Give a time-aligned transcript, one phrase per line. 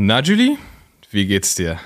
[0.00, 0.56] Na, Julie,
[1.10, 1.80] wie geht's dir?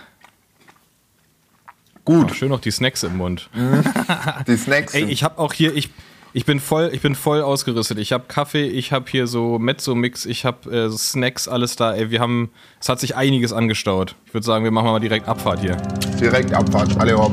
[2.05, 2.27] Gut.
[2.31, 3.49] Oh, schön noch die Snacks im Mund.
[4.47, 4.93] Die Snacks.
[4.93, 5.89] Ey, ich habe auch hier, ich,
[6.35, 7.97] ich bin voll, ich bin voll ausgerüstet.
[7.97, 11.95] Ich habe Kaffee, ich habe hier so Mezzo-Mix, ich habe äh, Snacks, alles da.
[11.95, 12.51] Ey, wir haben,
[12.83, 14.15] es hat sich einiges angestaut.
[14.27, 15.79] Ich würde sagen, wir machen mal direkt Abfahrt hier.
[16.21, 17.33] direkt Abfahrt, alle hopp.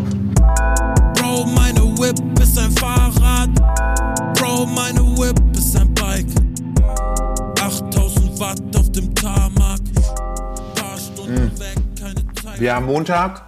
[12.60, 13.42] Wir haben Montag.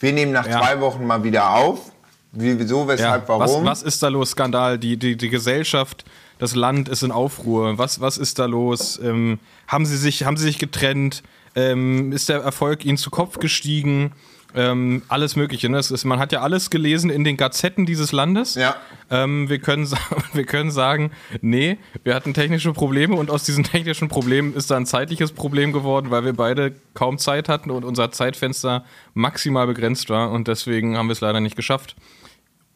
[0.00, 0.60] Wir nehmen nach Ja.
[0.60, 1.92] zwei Wochen mal wieder auf.
[2.32, 3.64] Wie, wieso, weshalb, was, warum?
[3.64, 4.30] was ist da los?
[4.30, 6.04] Skandal, die, die, die Gesellschaft,
[6.38, 7.78] das Land ist in Aufruhr.
[7.78, 9.00] Was, was ist da los?
[9.02, 11.22] Ähm, haben, sie sich, haben sie sich getrennt?
[11.54, 14.12] Ähm, ist der Erfolg ihnen zu Kopf gestiegen?
[14.56, 15.68] Ähm, alles Mögliche.
[15.68, 15.78] Ne?
[15.78, 18.54] Es ist, man hat ja alles gelesen in den Gazetten dieses Landes.
[18.54, 18.74] Ja.
[19.10, 19.86] Ähm, wir, können,
[20.32, 21.10] wir können sagen,
[21.42, 25.72] nee, wir hatten technische Probleme und aus diesen technischen Problemen ist da ein zeitliches Problem
[25.72, 30.96] geworden, weil wir beide kaum Zeit hatten und unser Zeitfenster maximal begrenzt war und deswegen
[30.96, 31.94] haben wir es leider nicht geschafft.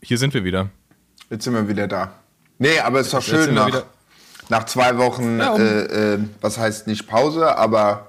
[0.03, 0.69] Hier sind wir wieder.
[1.31, 2.13] Jetzt sind wir wieder da.
[2.59, 3.85] Nee, aber ist doch Jetzt schön nach,
[4.51, 8.09] nach zwei Wochen, Ja, um- äh, äh, was heißt nicht Pause, aber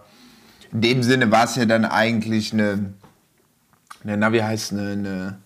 [0.74, 2.94] in dem Sinne war es ja dann eigentlich eine,
[4.04, 5.38] eine na, wie heißt eine, eine,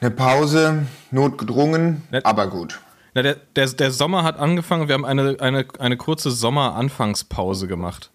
[0.00, 2.80] eine Pause, notgedrungen, Ne- aber gut.
[3.14, 8.10] Na, der, der, der Sommer hat angefangen, wir haben eine, eine, eine kurze Sommeranfangspause gemacht.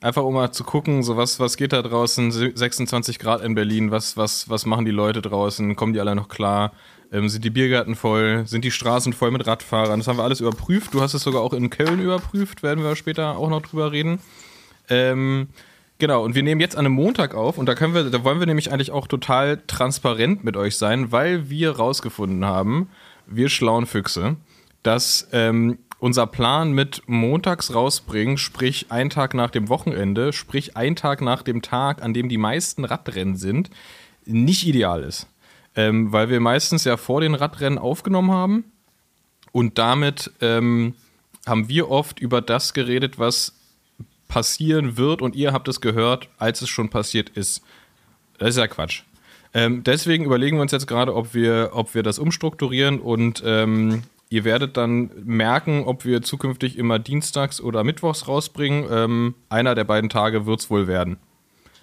[0.00, 3.92] Einfach um mal zu gucken, so was, was geht da draußen, 26 Grad in Berlin,
[3.92, 6.72] was, was, was machen die Leute draußen, kommen die alle noch klar,
[7.12, 10.40] ähm, sind die Biergärten voll, sind die Straßen voll mit Radfahrern, das haben wir alles
[10.40, 13.92] überprüft, du hast es sogar auch in Köln überprüft, werden wir später auch noch drüber
[13.92, 14.18] reden.
[14.88, 15.48] Ähm,
[16.02, 18.40] genau, und wir nehmen jetzt an einem Montag auf und da können wir, da wollen
[18.40, 22.90] wir nämlich eigentlich auch total transparent mit euch sein, weil wir rausgefunden haben,
[23.28, 24.34] wir schlauen Füchse,
[24.82, 30.96] dass ähm, unser Plan mit montags rausbringen, sprich ein Tag nach dem Wochenende, sprich ein
[30.96, 33.70] Tag nach dem Tag, an dem die meisten Radrennen sind,
[34.24, 35.28] nicht ideal ist.
[35.76, 38.64] Ähm, weil wir meistens ja vor den Radrennen aufgenommen haben
[39.52, 40.96] und damit ähm,
[41.46, 43.54] haben wir oft über das geredet, was
[44.32, 47.62] passieren wird und ihr habt es gehört, als es schon passiert ist.
[48.38, 49.02] Das ist ja Quatsch.
[49.52, 54.04] Ähm, deswegen überlegen wir uns jetzt gerade, ob wir, ob wir das umstrukturieren und ähm,
[54.30, 58.86] ihr werdet dann merken, ob wir zukünftig immer dienstags oder mittwochs rausbringen.
[58.90, 61.18] Ähm, einer der beiden Tage wird es wohl werden.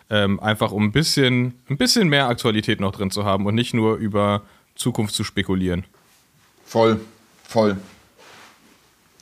[0.09, 3.75] Ähm, einfach um ein bisschen, ein bisschen mehr Aktualität noch drin zu haben und nicht
[3.75, 4.41] nur über
[4.73, 5.85] Zukunft zu spekulieren.
[6.65, 6.99] Voll,
[7.43, 7.77] voll.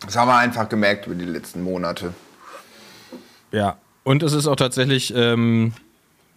[0.05, 2.13] Das haben wir einfach gemerkt über die letzten Monate.
[3.51, 5.73] Ja, und es ist auch tatsächlich, ähm,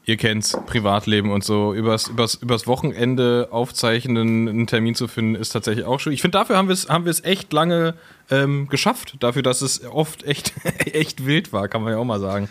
[0.07, 5.51] ihr kennt's, Privatleben und so, übers, übers, übers Wochenende aufzeichnen, einen Termin zu finden, ist
[5.51, 6.13] tatsächlich auch schön.
[6.13, 7.95] Ich finde, dafür haben wir es haben wir es echt lange
[8.31, 9.17] ähm, geschafft.
[9.21, 10.53] Dafür, dass es oft echt,
[10.93, 12.49] echt wild war, kann man ja auch mal sagen.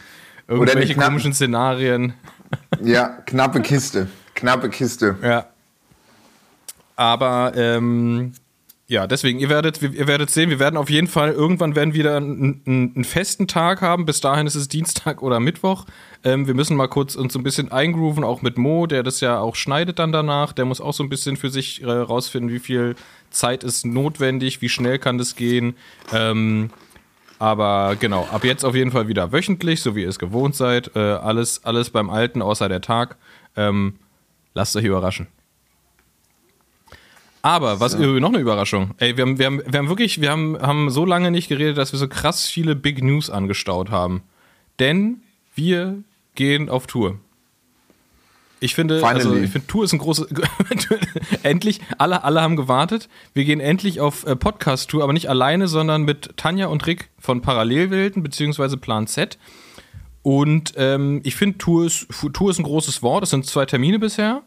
[0.48, 2.14] Irgendwelche knappen- komischen Szenarien.
[2.84, 4.08] Ja, knappe Kiste.
[4.36, 5.18] Knappe Kiste.
[5.22, 5.48] Ja.
[6.96, 8.34] Aber ähm,
[8.90, 12.18] ja, deswegen, ihr werdet, ihr werdet sehen, wir werden auf jeden Fall, irgendwann werden wieder
[12.18, 14.08] einen, einen, einen festen Tag haben.
[14.08, 15.86] Bis dahin ist es Dienstag oder Mittwoch.
[16.24, 19.40] Ähm, wir müssen mal kurz uns ein bisschen eingrooven, auch mit Mo, der das ja
[19.40, 20.54] auch schneidet dann danach.
[20.54, 22.96] Der muss auch so ein bisschen für sich äh, rausfinden, wie viel
[23.30, 25.76] Zeit ist notwendig, wie schnell kann das gehen.
[26.12, 26.72] Ähm,
[27.38, 30.96] aber genau, ab jetzt auf jeden Fall wieder wöchentlich, so wie ihr es gewohnt seid.
[30.96, 33.18] Äh, alles, alles beim Alten, außer der Tag.
[33.56, 34.00] Ähm,
[34.56, 35.28] lasst euch überraschen.
[37.42, 38.92] Aber was noch eine Überraschung.
[38.98, 41.78] Ey, wir haben, wir haben, wir haben wirklich, wir haben, haben so lange nicht geredet,
[41.78, 44.24] dass wir so krass viele Big News angestaut haben.
[44.80, 45.22] Denn
[45.56, 46.04] wir
[46.36, 47.20] gehen auf Tour.
[48.62, 50.28] Ich finde, also ich finde, Tour ist ein großes.
[51.44, 53.08] endlich, alle, alle haben gewartet.
[53.34, 57.42] Wir gehen endlich auf äh, Podcast-Tour, aber nicht alleine, sondern mit Tanja und Rick von
[57.42, 59.38] Parallelwelten, beziehungsweise Plan Z.
[60.24, 63.24] Und ähm, ich finde, Tour ist, Tour ist ein großes Wort.
[63.24, 64.44] Es sind zwei Termine bisher.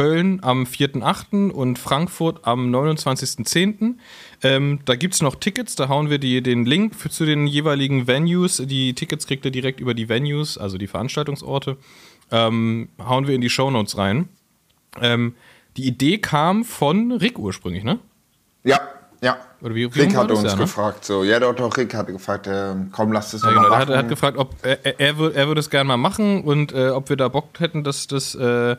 [0.00, 1.50] Köln am 4.8.
[1.50, 3.94] und Frankfurt am 29.10.
[4.42, 7.46] Ähm, da gibt es noch Tickets, da hauen wir die, den Link für, zu den
[7.46, 8.58] jeweiligen Venues.
[8.66, 11.78] Die Tickets kriegt ihr direkt über die Venues, also die Veranstaltungsorte.
[12.30, 14.28] Ähm, hauen wir in die Shownotes rein.
[15.00, 15.34] Ähm,
[15.78, 17.98] die Idee kam von Rick ursprünglich, ne?
[18.64, 18.78] Ja,
[19.22, 19.38] ja.
[19.62, 20.62] Oder wie- Rick rum war hat das uns ja, ne?
[20.64, 21.04] gefragt.
[21.06, 21.24] So.
[21.24, 23.62] Ja, doch, doch, Rick hat gefragt, äh, komm, lass das Ja, genau.
[23.62, 24.08] mal Er hat, er hat machen.
[24.10, 27.08] gefragt, ob er, er, er, wür- er würde es gerne mal machen und äh, ob
[27.08, 28.34] wir da Bock hätten, dass das.
[28.34, 28.76] Äh,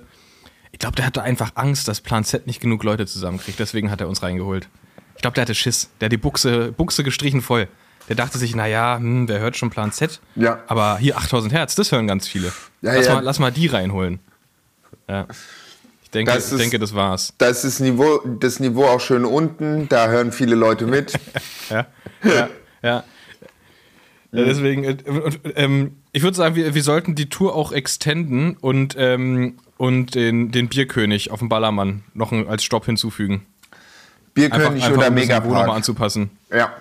[0.78, 3.58] ich glaube, der hatte einfach Angst, dass Plan Z nicht genug Leute zusammenkriegt.
[3.60, 4.70] Deswegen hat er uns reingeholt.
[5.16, 5.90] Ich glaube, der hatte Schiss.
[6.00, 7.68] Der hat die Buchse, Buchse gestrichen voll.
[8.10, 10.22] Der dachte sich, naja, hm, wer hört schon Plan Z?
[10.36, 10.60] Ja.
[10.68, 12.54] Aber hier 8000 Hertz, das hören ganz viele.
[12.84, 13.16] Ja, lass, ja.
[13.16, 14.20] Mal, lass mal die reinholen.
[15.10, 15.26] Ja.
[16.04, 17.34] Ich denke, Das ich ist- denke, das war's.
[17.40, 21.14] Da ist das Niveau, das Niveau auch schön unten, da hören viele Leute mit.
[21.72, 21.88] Ja,
[22.24, 22.50] ja,
[22.84, 23.04] ja.
[24.32, 28.56] Ja, deswegen, äh, und, ähm, ich würde sagen, wir, wir sollten die Tour auch extenden
[28.58, 33.46] und, ähm, und den, den Bierkönig auf dem Ballermann noch ein, als Stopp hinzufügen.
[34.34, 35.76] Bierkönig einfach, oder um das Niveau nochmal Megapark.
[35.76, 36.30] anzupassen.
[36.52, 36.76] Ja.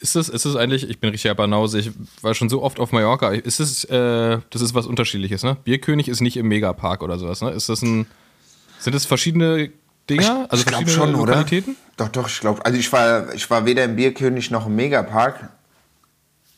[0.00, 1.92] Ist das, ist eigentlich, ich bin richtiger Banause, ich
[2.22, 5.56] war schon so oft auf Mallorca, ist das, äh, das ist was Unterschiedliches, ne?
[5.62, 7.50] Bierkönig ist nicht im Megapark oder sowas, ne?
[7.50, 8.06] Ist das ein,
[8.80, 9.70] sind das verschiedene
[10.10, 10.46] Dinger?
[10.48, 11.34] also ich verschiedene schon, oder?
[11.34, 11.76] Lokalitäten?
[11.96, 12.64] Doch, doch, ich glaube.
[12.66, 15.50] Also ich war, ich war weder im Bierkönig noch im Megapark.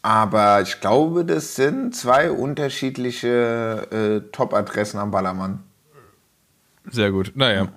[0.05, 3.89] Aber ich glaube, das sind zwei unterschiedliche
[4.27, 5.61] äh, Top-Adressen am Ballermann.
[6.91, 7.69] Sehr gut, naja.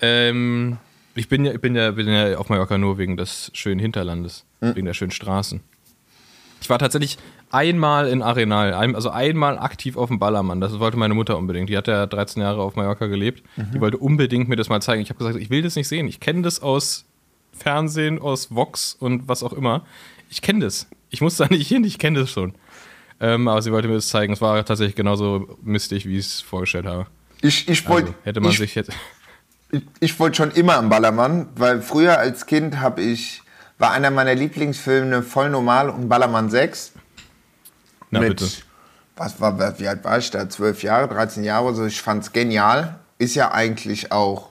[0.00, 0.78] Ähm,
[1.14, 4.46] ich bin ja, ich bin ja, bin ja auf Mallorca nur wegen des schönen Hinterlandes,
[4.62, 4.74] Hm.
[4.74, 5.60] wegen der schönen Straßen.
[6.62, 7.18] Ich war tatsächlich
[7.50, 10.62] einmal in Arenal, also einmal aktiv auf dem Ballermann.
[10.62, 11.68] Das wollte meine Mutter unbedingt.
[11.68, 13.42] Die hat ja 13 Jahre auf Mallorca gelebt.
[13.56, 13.72] Mhm.
[13.74, 15.02] Die wollte unbedingt mir das mal zeigen.
[15.02, 16.08] Ich habe gesagt, ich will das nicht sehen.
[16.08, 17.04] Ich kenne das aus
[17.52, 19.84] Fernsehen, aus Vox und was auch immer.
[20.30, 20.86] Ich kenne das.
[21.16, 22.54] Ich muss da nicht hin, ich kenne das schon.
[23.20, 24.34] Ähm, aber sie wollte mir das zeigen.
[24.34, 27.06] Es war tatsächlich genauso mistig, wie ich es vorgestellt habe.
[27.40, 28.90] Ich, ich wollte Also, hätte man ich, sich jetzt.
[29.70, 33.42] ich, ich wollte schon immer am Ballermann, weil früher als Kind habe ich
[33.78, 36.92] war einer meiner Lieblingsfilme voll normal und Ballermann 6
[38.10, 38.50] Na mit bitte.
[39.16, 42.98] was war wie alt war ich da 12 Jahre 13 Jahre so ich fand's genial
[43.18, 44.50] ist ja eigentlich auch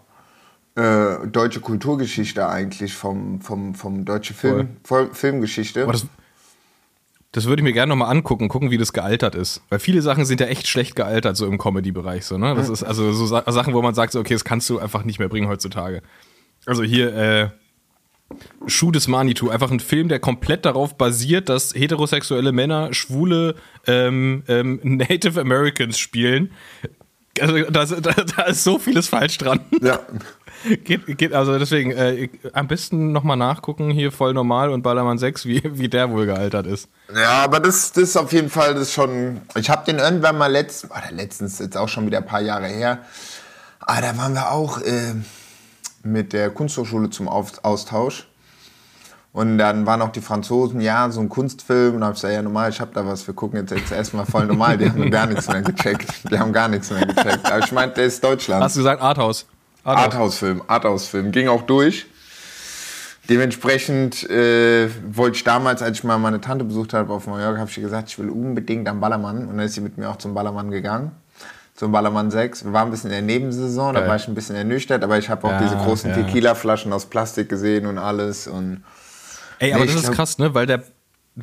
[0.76, 4.78] äh, deutsche Kulturgeschichte eigentlich vom vom vom deutsche Film
[5.14, 6.06] Filmgeschichte Aber das,
[7.36, 9.62] das würde ich mir gerne nochmal angucken, gucken, wie das gealtert ist.
[9.68, 12.24] Weil viele Sachen sind ja echt schlecht gealtert, so im Comedy-Bereich.
[12.24, 12.56] So, ne?
[12.56, 15.04] Das ist also so Sa Sachen, wo man sagt, so, okay, das kannst du einfach
[15.04, 16.02] nicht mehr bringen heutzutage.
[16.66, 17.50] Also hier, äh,
[18.68, 23.56] Schuh des Manitou, einfach ein Film, der komplett darauf basiert, dass heterosexuelle Männer schwule
[23.86, 26.52] ähm, ähm, Native Americans spielen.
[27.42, 29.60] Also da, da, da ist so vieles falsch dran.
[29.82, 30.00] ja
[30.84, 35.46] Geht, geht, also deswegen, äh, am besten nochmal nachgucken, hier voll normal und Ballermann 6,
[35.46, 36.90] wie, wie der wohl gealtert ist.
[37.14, 39.42] Ja, aber das, das ist auf jeden Fall das schon.
[39.56, 42.68] Ich habe den irgendwann mal letztens, oder letztens jetzt auch schon wieder ein paar Jahre
[42.68, 43.00] her.
[43.80, 45.14] Ah, da waren wir auch äh,
[46.04, 48.28] mit der Kunsthochschule zum Austausch.
[49.32, 51.96] Und dann waren auch die Franzosen, ja, so ein Kunstfilm.
[51.96, 53.92] Und da hab ich gesagt, ja, normal, ich hab da was, wir gucken jetzt, jetzt
[53.92, 54.78] erstmal voll normal.
[54.78, 56.32] Die haben gar nichts mehr gecheckt.
[56.32, 57.46] Die haben gar nichts mehr gecheckt.
[57.46, 58.64] Aber ich meinte, der ist Deutschland.
[58.64, 59.46] Hast du gesagt Arthouse?
[59.86, 60.04] Arthouse.
[60.06, 61.32] Arthouse-Film, Arthouse-Film.
[61.32, 62.06] Ging auch durch.
[63.30, 67.70] Dementsprechend äh, wollte ich damals, als ich mal meine Tante besucht habe auf Mallorca, habe
[67.70, 69.48] ich gesagt, ich will unbedingt am Ballermann.
[69.48, 71.12] Und dann ist sie mit mir auch zum Ballermann gegangen.
[71.74, 72.66] Zum Ballermann 6.
[72.66, 74.10] Wir waren ein bisschen in der Nebensaison, da Geil.
[74.10, 76.16] war ich ein bisschen ernüchtert, aber ich habe auch Ja, diese großen ja.
[76.18, 78.48] Tequila-Flaschen aus Plastik gesehen und alles.
[78.48, 78.84] Und
[79.60, 80.54] Ey, aber Nee, das ist glaub- krass, ne?
[80.54, 80.84] Weil der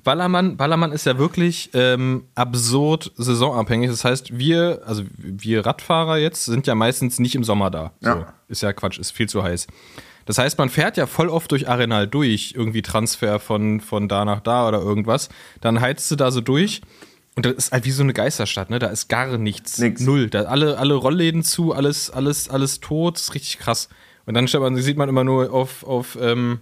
[0.04, 3.90] Ballermann, Ballermann ist ja wirklich ähm, absurd saisonabhängig.
[3.90, 7.92] Das heißt, wir, also wir Radfahrer jetzt, sind ja meistens nicht im Sommer da.
[8.00, 8.08] So.
[8.08, 8.34] Ja.
[8.48, 9.66] Ist ja Quatsch, ist viel zu heiß.
[10.24, 14.24] Das heißt, man fährt ja voll oft durch Arenal durch, irgendwie Transfer von, von da
[14.24, 15.28] nach da oder irgendwas.
[15.60, 16.80] Dann heizt du da so durch
[17.34, 18.78] und das ist halt wie so eine Geisterstadt, ne?
[18.78, 19.78] Da ist gar nichts.
[19.78, 20.00] Nix.
[20.02, 20.28] Null.
[20.28, 23.88] Da alle, alle Rollläden zu, alles, alles, alles tot, das ist richtig krass.
[24.26, 26.60] Und dann man, sieht man immer nur auf, auf ähm,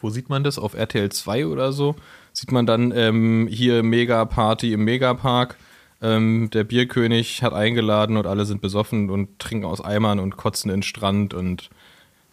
[0.00, 0.58] wo sieht man das?
[0.58, 1.96] Auf RTL 2 oder so?
[2.36, 5.56] Sieht man dann ähm, hier Mega-Party im Megapark.
[6.02, 10.70] Ähm, der Bierkönig hat eingeladen und alle sind besoffen und trinken aus Eimern und kotzen
[10.70, 11.70] in den Strand und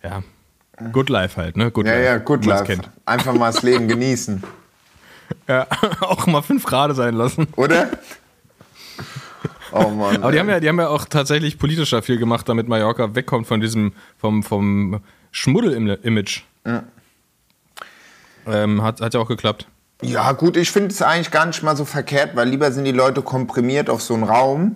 [0.04, 0.22] ja.
[0.92, 1.72] Good Life halt, ne?
[1.72, 2.04] Good ja, Life.
[2.04, 2.64] ja, man's live.
[2.66, 2.90] kennt.
[3.06, 4.44] Einfach mal das Leben genießen.
[5.48, 5.68] Ja,
[6.02, 7.48] auch mal fünf Grad sein lassen.
[7.56, 7.90] Oder?
[9.72, 10.18] Oh Mann.
[10.18, 10.42] Aber die ey.
[10.42, 13.94] haben ja, die haben ja auch tatsächlich politischer viel gemacht, damit Mallorca wegkommt von diesem,
[14.18, 16.44] vom, vom Schmuddel-Image.
[18.46, 19.66] Ähm, hat, hat ja auch geklappt.
[20.04, 22.92] Ja, gut, ich finde es eigentlich gar nicht mal so verkehrt, weil lieber sind die
[22.92, 24.76] Leute komprimiert auf so einen Raum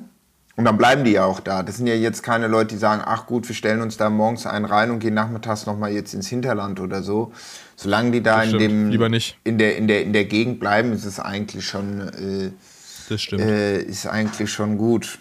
[0.56, 1.64] und dann bleiben die ja auch da.
[1.64, 4.46] Das sind ja jetzt keine Leute, die sagen, ach gut, wir stellen uns da morgens
[4.46, 7.32] einen rein und gehen nachmittags nochmal jetzt ins Hinterland oder so.
[7.76, 8.94] Solange die da Das in stimmt.
[8.94, 9.22] dem.
[9.44, 12.52] In, der, in, der, in der Gegend bleiben, ist es eigentlich schon, äh,
[13.10, 13.44] Das stimmt.
[13.44, 15.20] äh, ist eigentlich schon gut.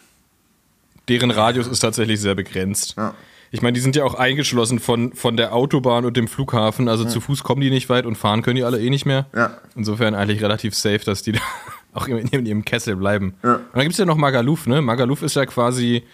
[1.08, 2.94] deren Radius ist tatsächlich sehr begrenzt.
[2.96, 3.14] Ja.
[3.56, 6.90] Ich meine, die sind ja auch eingeschlossen von, von der Autobahn und dem Flughafen.
[6.90, 9.24] Also zu Fuß kommen die nicht weit und fahren können die alle eh nicht mehr.
[9.34, 9.56] Ja.
[9.74, 11.40] Insofern eigentlich relativ safe, dass die da
[11.94, 13.32] auch in, ihrem Kessel bleiben.
[13.42, 13.54] Ja.
[13.54, 14.82] Und dann gibt es ja noch Magaluf, ne?
[14.82, 16.04] Magaluf ist ja quasi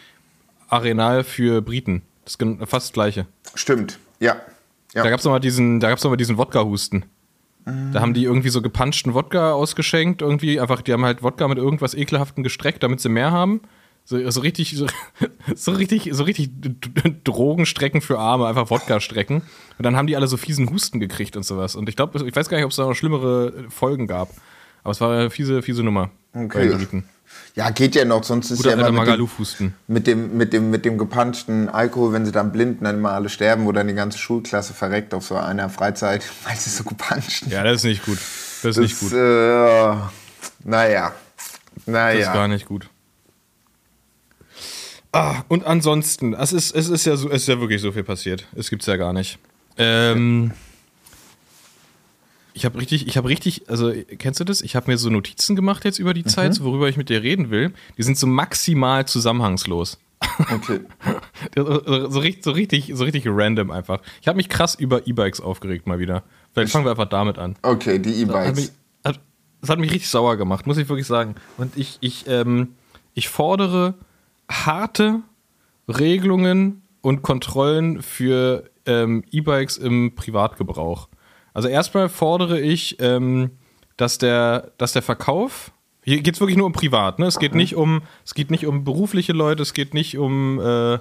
[0.69, 2.03] Arenal für Briten.
[2.25, 3.27] Das ist fast das Gleiche.
[3.57, 4.37] Stimmt, ja.
[4.95, 5.03] ja.
[5.03, 7.07] Da gab es nochmal diesen, da gab's noch mal diesen Wodka-Husten.
[7.65, 10.21] Da haben die irgendwie so gepanschten Wodka ausgeschenkt.
[10.21, 13.61] Irgendwie einfach, die haben halt Wodka mit irgendwas Ekelhaftem gestreckt, damit sie mehr haben.
[14.05, 14.87] So, so richtig, so,
[15.55, 16.51] so richtig, so richtig
[17.25, 19.43] Drogenstrecken für Arme, einfach Wodka-Strecken.
[19.79, 21.77] Und dann haben die alle so fiesen Husten gekriegt und sowas.
[21.77, 24.31] Und ich glaube, ich weiß gar nicht, ob es da noch schlimmere Folgen gab.
[24.83, 26.75] Aber es war eine fiese, fiese Nummer Okay.
[27.55, 30.71] ja, geht ja noch, sonst ist Guter ja immer mit dem, mit dem, mit dem,
[30.71, 33.95] mit dem gepanschten Alkohol, wenn sie dann blinden, dann immer alle sterben, wo dann die
[33.95, 38.05] ganze Schulklasse verreckt auf so einer Freizeit, weil sie so gepanscht Ja, das ist nicht
[38.05, 38.19] gut.
[38.63, 39.13] Das ist nicht gut.
[39.13, 39.95] Äh,
[40.65, 41.13] naja.
[41.75, 42.19] Das Naja.
[42.21, 42.89] ist gar nicht gut.
[45.13, 48.03] Ah, und ansonsten, es ist, es ist ja so, es ist ja wirklich so viel
[48.03, 48.47] passiert.
[48.57, 49.39] Es gibt's ja gar nicht.
[49.77, 50.53] Ähm,
[52.55, 54.63] ich habe richtig, ich habe richtig, also kennst du das?
[54.63, 57.23] Ich habe mir so Notizen gemacht jetzt über die Zeit, so worüber ich mit dir
[57.23, 57.73] reden will.
[57.99, 59.99] Die sind so maximal zusammenhangslos.
[60.39, 60.81] Okay.
[61.57, 64.01] so, so, richtig, so richtig, so richtig random einfach.
[64.21, 66.23] Ich habe mich krass über E-Bikes aufgeregt mal wieder.
[66.53, 67.57] Vielleicht fangen wir einfach damit an.
[67.63, 68.73] Okay, die E-Bikes.
[69.05, 69.21] hat,
[69.61, 71.35] das hat mich richtig sauer gemacht, muss ich wirklich sagen.
[71.59, 72.77] Und ich, ich, ähm,
[73.15, 73.95] ich fordere
[74.53, 75.21] harte
[75.89, 81.09] Regelungen und Kontrollen für ähm, E-Bikes im Privatgebrauch.
[81.55, 83.51] Also erstmal fordere ich, ähm,
[83.97, 85.73] dass, der, dass der Verkauf,
[86.05, 87.27] hier geht es wirklich nur um privat, ne?
[87.27, 90.99] Es geht nicht um, es geht nicht um berufliche Leute, es geht nicht um äh,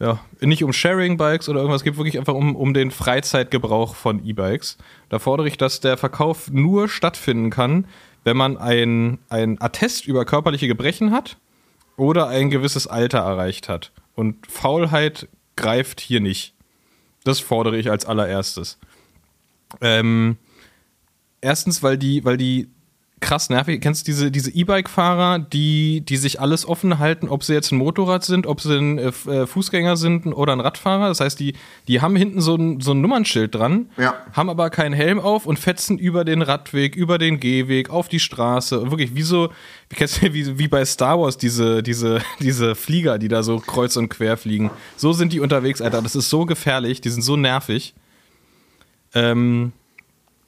[0.00, 4.24] ja, nicht um Sharing-Bikes oder irgendwas, es geht wirklich einfach um, um den Freizeitgebrauch von
[4.24, 4.76] E-Bikes.
[5.08, 7.86] Da fordere ich, dass der Verkauf nur stattfinden kann,
[8.24, 11.36] wenn man ein, ein Attest über körperliche Gebrechen hat
[11.96, 13.92] oder ein gewisses Alter erreicht hat.
[14.14, 16.54] Und Faulheit greift hier nicht.
[17.24, 18.78] Das fordere ich als allererstes.
[19.80, 20.36] Ähm,
[21.40, 22.68] erstens, weil die, weil die
[23.22, 23.80] krass nervig.
[23.80, 27.78] Kennst du diese, diese E-Bike-Fahrer, die, die sich alles offen halten, ob sie jetzt ein
[27.78, 31.08] Motorrad sind, ob sie ein äh, äh, Fußgänger sind oder ein Radfahrer?
[31.08, 31.54] Das heißt, die,
[31.88, 34.14] die haben hinten so ein, so ein Nummernschild dran, Ja.
[34.34, 38.20] haben aber keinen Helm auf und fetzen über den Radweg, über den Gehweg, auf die
[38.20, 38.78] Straße.
[38.80, 39.48] Und wirklich wie so,
[39.88, 43.58] wie, kennst du, wie, wie bei Star Wars, diese, diese, diese Flieger, die da so
[43.58, 44.70] kreuz und quer fliegen.
[44.96, 46.02] So sind die unterwegs, Alter.
[46.02, 47.94] Das ist so gefährlich, die sind so nervig.
[49.14, 49.72] Ähm,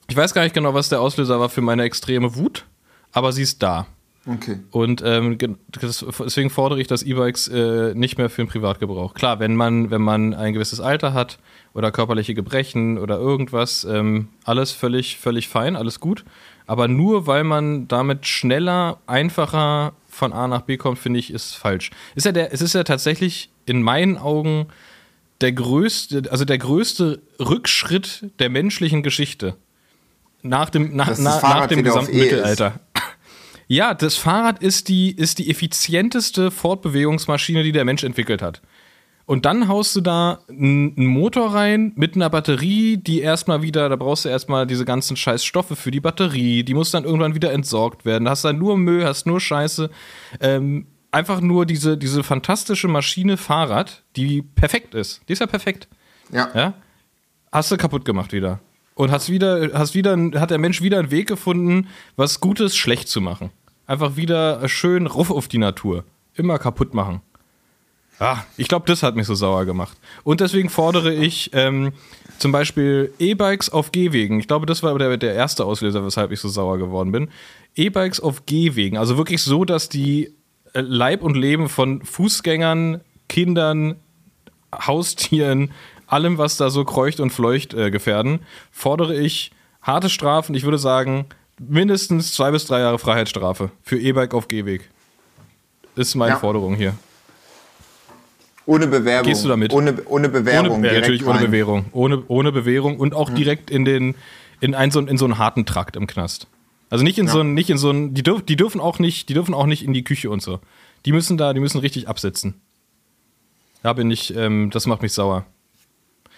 [0.07, 2.65] ich weiß gar nicht genau, was der Auslöser war für meine extreme Wut,
[3.11, 3.87] aber sie ist da.
[4.27, 4.59] Okay.
[4.71, 5.37] Und ähm,
[5.81, 9.13] deswegen fordere ich das E-Bikes äh, nicht mehr für den Privatgebrauch.
[9.13, 11.37] Klar, wenn man, wenn man ein gewisses Alter hat
[11.73, 16.25] oder körperliche Gebrechen oder irgendwas, ähm, alles völlig, völlig fein, alles gut.
[16.65, 21.53] Aber nur weil man damit schneller, einfacher von A nach B kommt, finde ich, ist
[21.53, 21.91] falsch.
[22.15, 24.67] Ist ja der, es ist ja tatsächlich in meinen Augen
[25.41, 29.55] der größte, also der größte Rückschritt der menschlichen Geschichte.
[30.45, 32.23] Nach dem, nach, das nach, dem gesamten E ist.
[32.31, 32.79] Mittelalter.
[33.67, 38.61] Ja, das Fahrrad ist die, ist die effizienteste Fortbewegungsmaschine, die der Mensch entwickelt hat.
[39.25, 43.89] Und dann haust du da einen einen Motor rein mit einer Batterie, die erstmal wieder,
[43.89, 47.33] da brauchst du erstmal diese ganzen scheiß Stoffe für die Batterie, die muss dann irgendwann
[47.33, 48.25] wieder entsorgt werden.
[48.25, 49.89] Da hast dann nur Müll, hast nur Scheiße.
[50.41, 55.21] Ähm, einfach nur diese, diese fantastische Maschine Fahrrad, die perfekt ist.
[55.27, 55.87] Die ist ja perfekt.
[56.31, 56.49] Ja.
[56.53, 56.73] Ja?
[57.51, 58.59] Hast du kaputt gemacht wieder.
[58.95, 63.09] Und hast wieder, hast wieder, hat der Mensch wieder einen Weg gefunden, was Gutes schlecht
[63.09, 63.51] zu machen.
[63.87, 66.05] Einfach wieder schön Ruff auf die Natur.
[66.33, 67.21] Immer kaputt machen.
[68.19, 69.97] Ah, ich glaube, das hat mich so sauer gemacht.
[70.23, 71.91] Und deswegen fordere ich ähm,
[72.39, 74.39] zum Beispiel E-Bikes auf Gehwegen.
[74.39, 77.29] Ich glaube, das war der, der erste Auslöser, weshalb ich so sauer geworden bin.
[77.75, 78.97] E-Bikes auf Gehwegen.
[78.97, 80.33] Also wirklich so, dass die
[80.73, 83.97] äh, Leib und Leben von Fußgängern, Kindern,
[84.73, 85.71] Haustieren,
[86.07, 88.39] allem, was da so kreucht und fleucht, äh, gefährden,
[88.71, 90.55] fordere ich harte Strafen.
[90.55, 91.25] Ich würde sagen,
[91.59, 94.89] mindestens zwei bis drei Jahre Freiheitsstrafe für E-Bike auf Gehweg.
[95.95, 96.39] Ist meine Ja.
[96.39, 96.95] Forderung hier.
[98.65, 99.27] Ohne Bewährung.
[99.27, 99.71] Gehst du damit?
[99.73, 100.77] Ohne, ohne Bewährung.
[100.79, 101.45] Ohne, ja, natürlich ohne rein.
[101.45, 101.85] Bewährung.
[101.91, 104.15] Ohne, ohne Bewährung und auch direkt in den
[104.59, 106.47] in, ein, so, in so einen harten Trakt im Knast.
[106.89, 109.29] Also nicht in so einen, nicht in so einen, die, dürf, die dürfen auch nicht,
[109.29, 110.59] die dürfen auch nicht in die Küche und so.
[111.05, 112.55] Die müssen da, die müssen richtig absitzen.
[113.83, 115.45] Da bin ich, ähm, das macht mich sauer.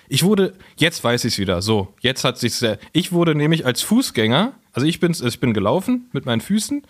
[0.09, 3.65] Ich wurde, jetzt weiß ich es wieder, so, jetzt hat sich sehr, ich wurde nämlich
[3.65, 6.83] als Fußgänger, also ich bin, ich bin gelaufen mit meinen Füßen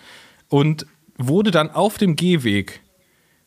[0.49, 0.85] und
[1.17, 2.81] wurde dann auf dem Gehweg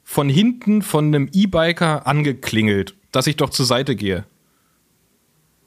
[0.02, 4.24] von hinten von einem E-Biker angeklingelt, dass ich doch zur Seite gehe.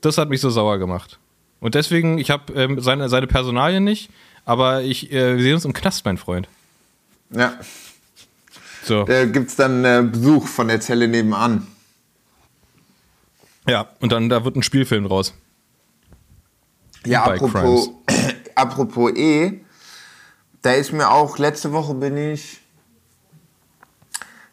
[0.02, 1.20] Das hat mich so sauer gemacht.
[1.62, 4.10] Und deswegen, ich habe ähm, seine, seine Personalien nicht,
[4.44, 6.50] aber ich, äh, wir sehen uns im Knast, mein Freund.
[7.30, 7.54] Ja.
[8.84, 9.06] So.
[9.06, 11.68] Da gibt es dann äh, Besuch von der Zelle nebenan.
[13.68, 15.34] Ja, und dann da wird ein Spielfilm draus.
[17.06, 17.90] Ja, apropos,
[18.56, 19.62] apropos E,
[20.62, 22.62] da ist mir auch, letzte Woche bin ich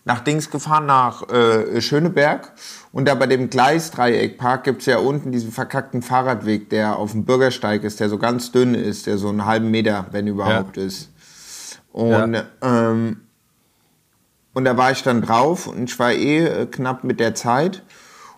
[0.05, 2.53] nach Dings gefahren, nach äh, Schöneberg.
[2.93, 7.25] Und da bei dem Gleisdreieckpark gibt es ja unten diesen verkackten Fahrradweg, der auf dem
[7.25, 11.11] Bürgersteig ist, der so ganz dünn ist, der so einen halben Meter, wenn überhaupt ist.
[11.93, 12.45] Und, Ja.
[12.63, 13.21] ähm,
[14.53, 17.83] und da war ich dann drauf und ich war eh äh, knapp mit der Zeit.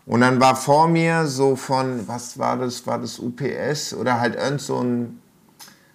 [0.04, 4.34] Und dann war vor mir so von, was war das, war das UPS oder halt
[4.34, 5.20] irgend so ein,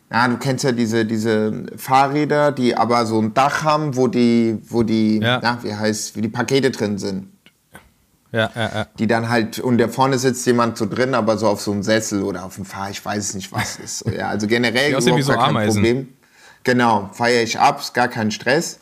[0.10, 4.58] ja, du kennst ja diese, diese Fahrräder, die aber so ein Dach haben, wo die,
[4.70, 5.40] wo die, Ja.
[5.44, 7.28] na, wie heißt, wie die Pakete drin sind.
[8.32, 8.88] Ja, Ja, ja.
[9.00, 11.84] Die dann halt, und da vorne sitzt jemand so drin, aber so auf so einem
[11.84, 14.06] Sessel oder auf dem Fahr, ich weiß nicht, was ist.
[14.10, 15.82] Ja, also generell aussehen wie so gar kein Ameisen.
[15.84, 16.08] Problem.
[16.64, 18.80] Genau, feiere ich ab, ist gar kein Stress.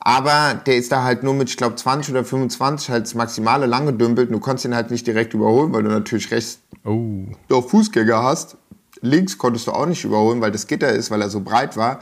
[0.00, 3.66] Aber der ist da halt nur mit, ich glaube, 20 oder 25 halt das maximale
[3.66, 4.30] lang gedümpelt.
[4.30, 7.24] Du konntest ihn halt nicht direkt überholen, weil du natürlich rechts Oh.
[7.48, 8.56] doch Fußgänger hast.
[9.02, 12.00] Links konntest du auch nicht überholen, weil das Gitter ist, weil er so breit war.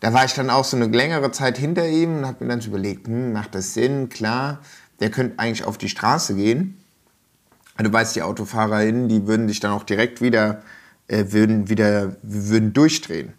[0.00, 2.60] Da war ich dann auch so eine längere Zeit hinter ihm und habe mir dann
[2.60, 4.10] so überlegt, hm, macht das Sinn?
[4.10, 4.60] Klar,
[5.00, 6.76] der könnte eigentlich auf die Straße gehen.
[7.78, 10.62] Du weißt, die AutofahrerInnen, die würden dich dann auch direkt wieder,
[11.08, 13.32] äh, würden wieder, würden durchdrehen.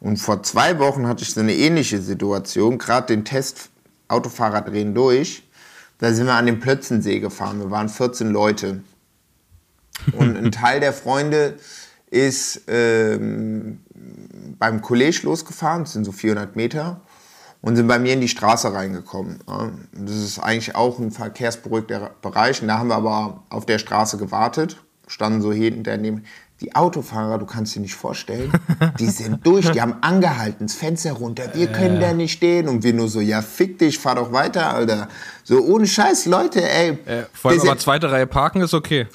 [0.00, 3.70] Und vor zwei Wochen hatte ich so eine ähnliche Situation, gerade den Test
[4.08, 5.42] Autofahrer drehen durch.
[5.98, 7.58] Da sind wir an den Plötzensee gefahren.
[7.58, 8.82] Wir waren 14 Leute.
[10.12, 11.58] Und ein Teil der Freunde
[12.10, 13.80] ist ähm,
[14.58, 17.00] beim College losgefahren, das sind so 400 Meter,
[17.60, 19.40] und sind bei mir in die Straße reingekommen.
[19.92, 22.62] Das ist eigentlich auch ein verkehrsberuhigter Bereich.
[22.62, 26.24] Und da haben wir aber auf der Straße gewartet, standen so hinter neben.
[26.60, 28.52] Die Autofahrer, du kannst dir nicht vorstellen,
[28.98, 32.66] die sind durch, die haben angehalten, das Fenster runter, wir können da nicht stehen.
[32.66, 35.08] Und wir nur so, ja, fick dich, fahr doch weiter, Alter.
[35.44, 36.98] So ohne Scheiß, Leute, ey.
[37.06, 39.06] Äh, vor allem wir aber sind- zweite Reihe parken ist okay.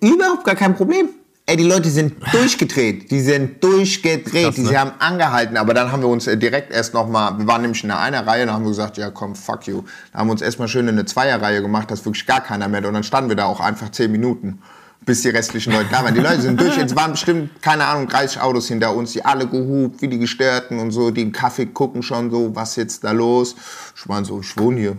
[0.00, 1.08] Überhaupt gar kein Problem.
[1.46, 3.10] Ey, die Leute sind durchgedreht.
[3.10, 4.44] Die sind durchgedreht.
[4.44, 4.68] Krass, die ne?
[4.68, 5.56] sie haben angehalten.
[5.56, 8.46] Aber dann haben wir uns äh, direkt erst nochmal, wir waren nämlich in einer Reihe,
[8.46, 9.82] dann haben wir gesagt, ja komm, fuck you.
[10.12, 12.86] Da haben wir uns erstmal schön in eine Zweierreihe gemacht, dass wirklich gar keiner mehr.
[12.86, 14.60] Und dann standen wir da auch einfach zehn Minuten,
[15.06, 16.14] bis die restlichen Leute da waren.
[16.14, 16.76] Die Leute sind durch.
[16.76, 20.78] Jetzt waren bestimmt, keine Ahnung, 30 Autos hinter uns, die alle gehupt, wie die Gestörten
[20.78, 21.10] und so.
[21.10, 23.56] Die im Kaffee gucken schon so, was jetzt da los.
[23.96, 24.96] Ich meine so, ich wohne hier.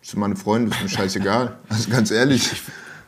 [0.00, 1.56] Das sind meine Freunde, ist mir scheißegal.
[1.68, 2.62] Also ganz ehrlich.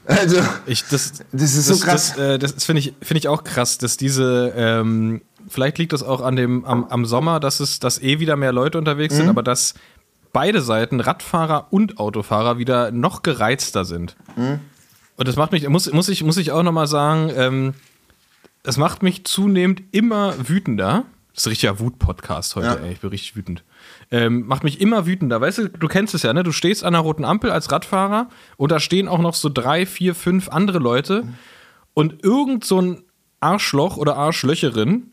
[0.06, 2.14] Also, Ich, das, Das ist so krass.
[2.16, 6.02] Das, äh, das finde ich, finde ich auch krass, dass diese, ähm, vielleicht liegt das
[6.02, 9.18] auch an dem, am, am Sommer, dass es, dass eh wieder mehr Leute unterwegs Mhm.
[9.18, 9.74] sind, aber dass
[10.32, 14.16] beide Seiten, Radfahrer und Autofahrer, wieder noch gereizter sind.
[14.36, 14.60] Mhm.
[15.18, 17.74] Und das macht mich, muss, muss ich, muss ich auch nochmal sagen, ähm,
[18.62, 21.04] es macht mich zunehmend immer wütender.
[21.34, 22.74] Das ist ein richtiger Wut-Podcast heute, Ja.
[22.76, 22.92] ey.
[22.92, 23.62] Ich bin richtig wütend.
[24.10, 25.40] Ähm, macht mich immer wütender.
[25.40, 26.42] Weißt du, du kennst es ja, ne?
[26.42, 29.86] Du stehst an einer roten Ampel als Radfahrer und da stehen auch noch so drei,
[29.86, 31.24] vier, fünf andere Leute
[31.94, 33.02] und irgend so ein
[33.40, 35.10] Arschloch oder Arschlöcherin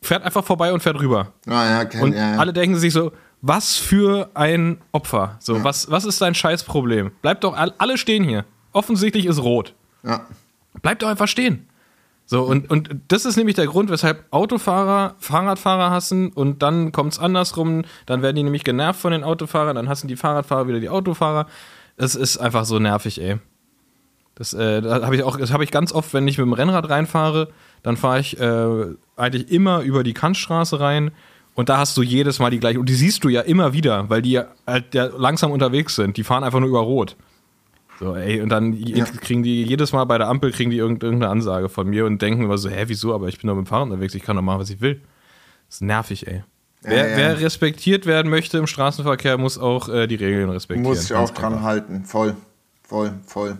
[0.00, 1.32] fährt einfach vorbei und fährt rüber.
[1.46, 2.38] Ja, ja, kenn, Und ja, ja.
[2.38, 5.36] alle denken sich so, was für ein Opfer.
[5.40, 7.10] So, was, was ist dein Scheißproblem?
[7.22, 8.44] Bleibt doch, all- alle stehen hier.
[8.72, 9.74] Offensichtlich ist rot.
[10.04, 10.26] ja.
[10.80, 11.68] Bleibt doch einfach stehen.
[12.24, 17.12] So, und, und das ist nämlich der Grund, weshalb Autofahrer Fahrradfahrer hassen und dann kommt
[17.12, 20.80] es andersrum, dann werden die nämlich genervt von den Autofahrern, dann hassen die Fahrradfahrer wieder
[20.80, 21.46] die Autofahrer.
[21.96, 23.38] Es ist einfach so nervig, ey.
[24.34, 26.54] Das, äh, da habe ich auch, das habe ich ganz oft, wenn ich mit dem
[26.54, 27.48] Rennrad reinfahre,
[27.82, 31.10] dann fahre ich äh, eigentlich immer über die Kantstraße rein
[31.54, 34.08] und da hast du jedes Mal die gleiche, und die siehst du ja immer wieder,
[34.08, 36.16] weil die ja halt ja langsam unterwegs sind.
[36.16, 37.16] Die fahren einfach nur über Rot.
[38.02, 41.04] So, ey, und dann je- kriegen die jedes Mal bei der Ampel kriegen die irgend-
[41.04, 43.14] irgendeine Ansage von mir und denken immer so, hä, wieso?
[43.14, 45.00] Aber ich bin doch mit dem Fahrrad unterwegs, ich kann doch machen, was ich will.
[45.68, 46.42] Das ist nervig, ey.
[46.82, 47.16] wer, ja.
[47.16, 50.82] wer respektiert werden möchte im Straßenverkehr, muss auch äh, die Regeln respektieren.
[50.88, 52.04] Muss ich auch dran halten.
[52.04, 52.34] Voll,
[52.82, 53.58] voll, voll.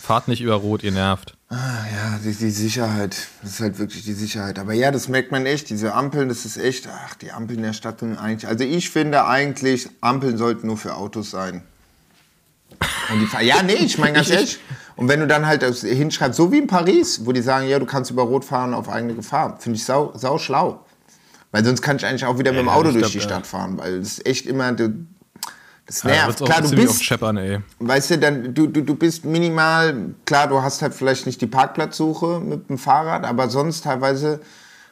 [0.00, 1.36] Fahrt nicht über Rot, ihr nervt.
[1.50, 3.28] Ah, ja, die, die Sicherheit.
[3.42, 4.58] Das ist halt wirklich die Sicherheit.
[4.58, 5.68] Aber ja, das merkt man echt.
[5.70, 8.48] Diese Ampeln, das ist echt, ach, die Ampeln in der Stadt sind eigentlich.
[8.48, 11.62] Also ich finde eigentlich, Ampeln sollten nur für Autos sein.
[13.12, 14.58] Und die, Fa- ja, nee, ich meine ganz ehrlich.
[14.96, 17.86] Und wenn du dann halt hinschreibst, so wie in Paris, wo die sagen, ja, du
[17.86, 20.84] kannst über Rot fahren auf eigene Gefahr, finde ich sau, sau schlau.
[21.50, 23.24] Weil sonst kann ich eigentlich auch wieder mit dem Ja, Auto durch glaub, die ja.
[23.24, 25.06] Stadt fahren, weil das ist echt immer, du-
[25.86, 26.40] das Ja, nervt.
[26.42, 27.60] auch Klar, du bist, oft scheppern, ey.
[27.78, 31.46] Weißt du, dann, du, du, du bist minimal, klar, du hast halt vielleicht nicht die
[31.46, 34.40] Parkplatzsuche mit dem Fahrrad, aber sonst teilweise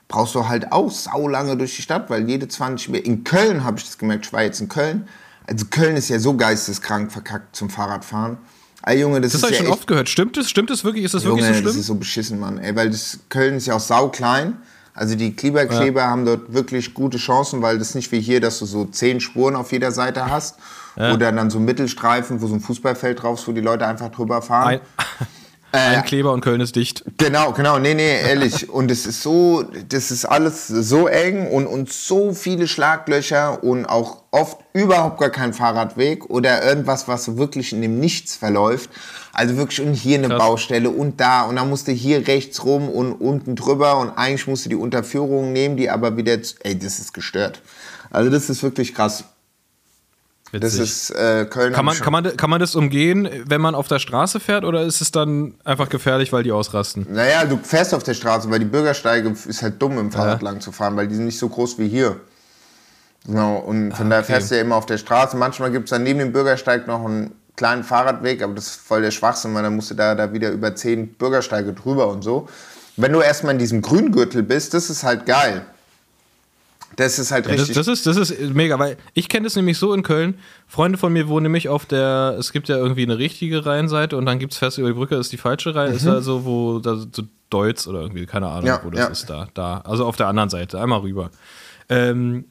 [0.08, 3.78] brauchst du halt auch saulange durch die Stadt, weil jede 20 Meter, in Köln habe
[3.78, 5.08] ich das gemerkt, ich war jetzt in Köln,
[5.46, 8.38] also Köln ist ja so geisteskrank verkackt zum Fahrradfahren.
[8.84, 10.08] Ey Junge, das, Das habe ich ja schon oft gehört.
[10.08, 10.50] Stimmt es?
[10.50, 11.04] Stimmt es wirklich?
[11.04, 11.80] Ist das Junge, wirklich so das schlimm?
[11.80, 12.58] ist so beschissen, Mann.
[12.58, 14.56] Ey, weil das, Köln ist ja auch sauklein.
[14.94, 18.66] Also die Kleberkleber haben dort wirklich gute Chancen, weil das nicht wie hier, dass du
[18.66, 20.56] so zehn Spuren auf jeder Seite hast.
[20.96, 24.42] Oder dann so Mittelstreifen, wo so ein Fußballfeld drauf ist, wo die Leute einfach drüber
[24.42, 24.74] fahren.
[24.74, 24.80] Ein,
[25.72, 27.02] ein Kleber und Köln ist dicht.
[27.16, 28.68] Genau, genau, nee, nee, ehrlich.
[28.72, 33.86] Und es ist so, das ist alles so eng und, und so viele Schlaglöcher und
[33.86, 38.90] auch oft überhaupt gar kein Fahrradweg oder irgendwas, was wirklich in dem Nichts verläuft.
[39.32, 40.38] Also wirklich und hier eine Krass.
[40.38, 44.46] Baustelle und da und dann musst du hier rechts rum und unten drüber und eigentlich
[44.46, 47.62] musst du die Unterführung nehmen, die aber wieder, ey, das ist gestört.
[48.10, 49.24] Also das ist wirklich krass.
[50.52, 50.80] Das Witzig.
[50.82, 51.72] ist äh, Köln.
[51.72, 54.82] Kann man, kann, man, kann man das umgehen, wenn man auf der Straße fährt, oder
[54.82, 57.06] ist es dann einfach gefährlich, weil die ausrasten?
[57.10, 60.50] Naja, du fährst auf der Straße, weil die Bürgersteige ist halt dumm, im Fahrrad Ja.
[60.50, 62.16] lang zu fahren, weil die sind nicht so groß wie hier.
[63.26, 64.32] Genau, und von Ah, daher okay.
[64.32, 65.36] fährst du ja immer auf der Straße.
[65.36, 69.02] Manchmal gibt es dann neben dem Bürgersteig noch einen kleinen Fahrradweg, aber das ist voll
[69.02, 72.48] der Schwachsinn, weil dann musst du da, da wieder über zehn Bürgersteige drüber und so.
[72.96, 75.64] Wenn du erstmal in diesem Grüngürtel bist, das ist halt geil.
[76.96, 77.76] Das ist halt Ja, das, richtig.
[77.76, 80.34] das, ist, das ist mega, weil ich kenne das nämlich so in Köln.
[80.66, 84.26] Freunde von mir wohnen nämlich auf der, es gibt ja irgendwie eine richtige Rheinseite und
[84.26, 86.96] dann gibt es fest über die Brücke, ist die falsche Rhein, ist also wo, da
[86.96, 88.66] so Deutz oder irgendwie, keine Ahnung, Mhm.
[88.66, 89.06] Ja, wo das ja.
[89.08, 89.78] ist da, da.
[89.84, 91.30] Also auf der anderen Seite, einmal rüber.
[91.88, 92.46] Ähm,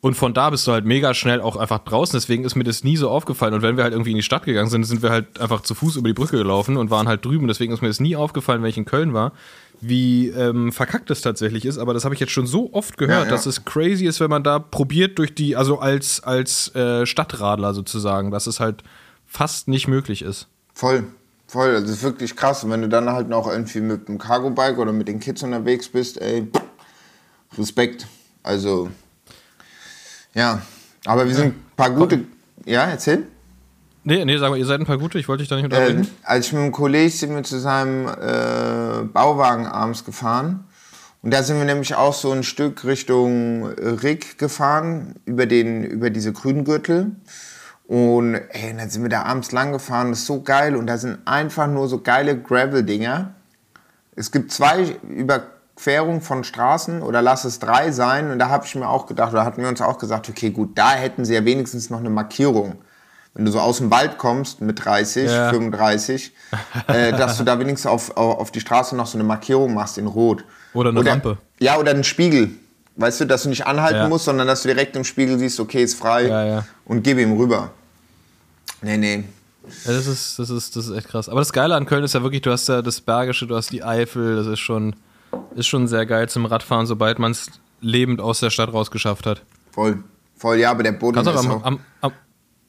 [0.00, 2.84] und von da bist du halt mega schnell auch einfach draußen, deswegen ist mir das
[2.84, 3.54] nie so aufgefallen.
[3.54, 5.74] Und wenn wir halt irgendwie in die Stadt gegangen sind, sind wir halt einfach zu
[5.74, 7.48] Fuß über die Brücke gelaufen und waren halt drüben.
[7.48, 9.32] Deswegen ist mir das nie aufgefallen, wenn ich in Köln war,
[9.80, 11.78] wie ähm, verkackt es tatsächlich ist.
[11.78, 13.30] Aber das habe ich jetzt schon so oft gehört, Ja, ja.
[13.30, 17.74] dass es crazy ist, wenn man da probiert durch die, also als, als äh, Stadtradler
[17.74, 18.82] sozusagen, dass es halt
[19.26, 20.48] fast nicht möglich ist.
[20.74, 21.04] Voll,
[21.46, 21.72] voll.
[21.72, 22.64] Das ist wirklich krass.
[22.64, 25.88] Und wenn du dann halt noch irgendwie mit dem Cargo-Bike oder mit den Kids unterwegs
[25.88, 26.48] bist, ey,
[27.58, 28.06] Respekt.
[28.42, 28.90] Also,
[30.34, 30.62] ja.
[31.04, 32.24] Aber wir sind ein paar gute.
[32.64, 33.26] Ja, erzähl.
[34.08, 36.02] Nee, nee, sag mal, ihr seid ein paar gute, ich wollte dich da nicht unterbrechen.
[36.02, 40.64] Ähm, als ich mit einem Kollegen sind wir zu seinem äh, Bauwagen abends gefahren.
[41.22, 45.82] Und da sind wir nämlich auch so ein Stück Richtung äh, Rick gefahren, über, den,
[45.82, 47.16] über diese Grüngürtel.
[47.88, 50.76] Und ey, und dann sind wir da abends lang gefahren, das ist so geil.
[50.76, 53.34] Und da sind einfach nur so geile Gravel-Dinger.
[54.14, 58.30] Es gibt zwei Überquerungen von Straßen oder lass es drei sein.
[58.30, 60.78] Und da habe ich mir auch gedacht, oder hatten wir uns auch gesagt, okay, gut,
[60.78, 62.76] da hätten sie ja wenigstens noch eine Markierung.
[63.36, 65.50] Wenn du so aus dem Wald kommst mit 30, Ja.
[65.50, 66.32] 35,
[66.88, 70.06] äh, dass du da wenigstens auf, auf die Straße noch so eine Markierung machst in
[70.06, 70.42] Rot.
[70.72, 71.36] Oder eine Rampe.
[71.60, 72.50] Ja, oder einen Spiegel.
[72.96, 74.08] Weißt du, dass du nicht anhalten Ja.
[74.08, 77.34] musst, sondern dass du direkt im Spiegel siehst, okay, ist frei Ja, und gib ihm
[77.36, 77.72] rüber.
[78.80, 79.24] Nee, nee.
[79.84, 81.28] Das ist, das ist, das ist echt krass.
[81.28, 83.70] Aber das Geile an Köln ist ja wirklich, du hast ja das Bergische, du hast
[83.70, 84.96] die Eifel, das ist schon,
[85.56, 87.50] ist schon sehr geil zum Radfahren, sobald man es
[87.82, 89.42] lebend aus der Stadt rausgeschafft hat.
[89.72, 90.02] Voll.
[90.38, 91.64] Voll, ja, aber der Boden Kannst auch ist am, auch...
[91.64, 92.12] am, am,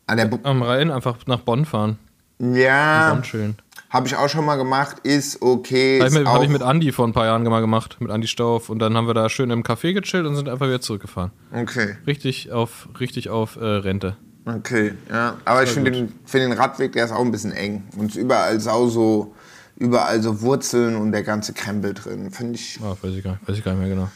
[0.07, 1.97] Ah, der am Rhein einfach nach Bonn fahren.
[2.39, 3.55] ja, Bonn schön.
[3.89, 6.01] habe ich auch schon mal gemacht, ist okay.
[6.01, 8.69] Habe ich, hab ich mit Andi vor ein paar Jahren mal gemacht, mit Andi Stauf.
[8.69, 11.31] Und dann haben wir da schön im Café gechillt und sind einfach wieder zurückgefahren.
[11.53, 14.15] Okay, Richtig auf, richtig auf äh, Rente.
[14.45, 15.35] okay, ja.
[15.45, 17.83] Aber ich finde den, find den Radweg, der ist auch ein bisschen eng.
[17.97, 19.35] Und überall sau so,
[19.75, 22.31] überall so Wurzeln und der ganze Krempel drin.
[22.31, 22.79] Finde ich...
[22.81, 24.09] Ah, weiß, ich gar, weiß ich gar nicht mehr genau.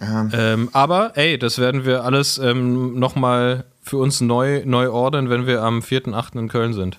[0.00, 0.28] Ja.
[0.32, 5.46] Ähm, aber, ey, das werden wir alles ähm, nochmal für uns neu, neu ordern, wenn
[5.46, 6.38] wir am 4.8.
[6.38, 6.98] in Köln sind.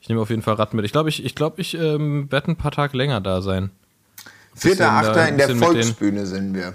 [0.00, 0.84] Ich nehme auf jeden Fall Rad mit.
[0.84, 3.70] Ich glaube, ich, ich, glaub, ich ähm, werde ein paar Tage länger da sein.
[4.54, 6.74] Vierter, da Achter ein in der Volksbühne sind wir.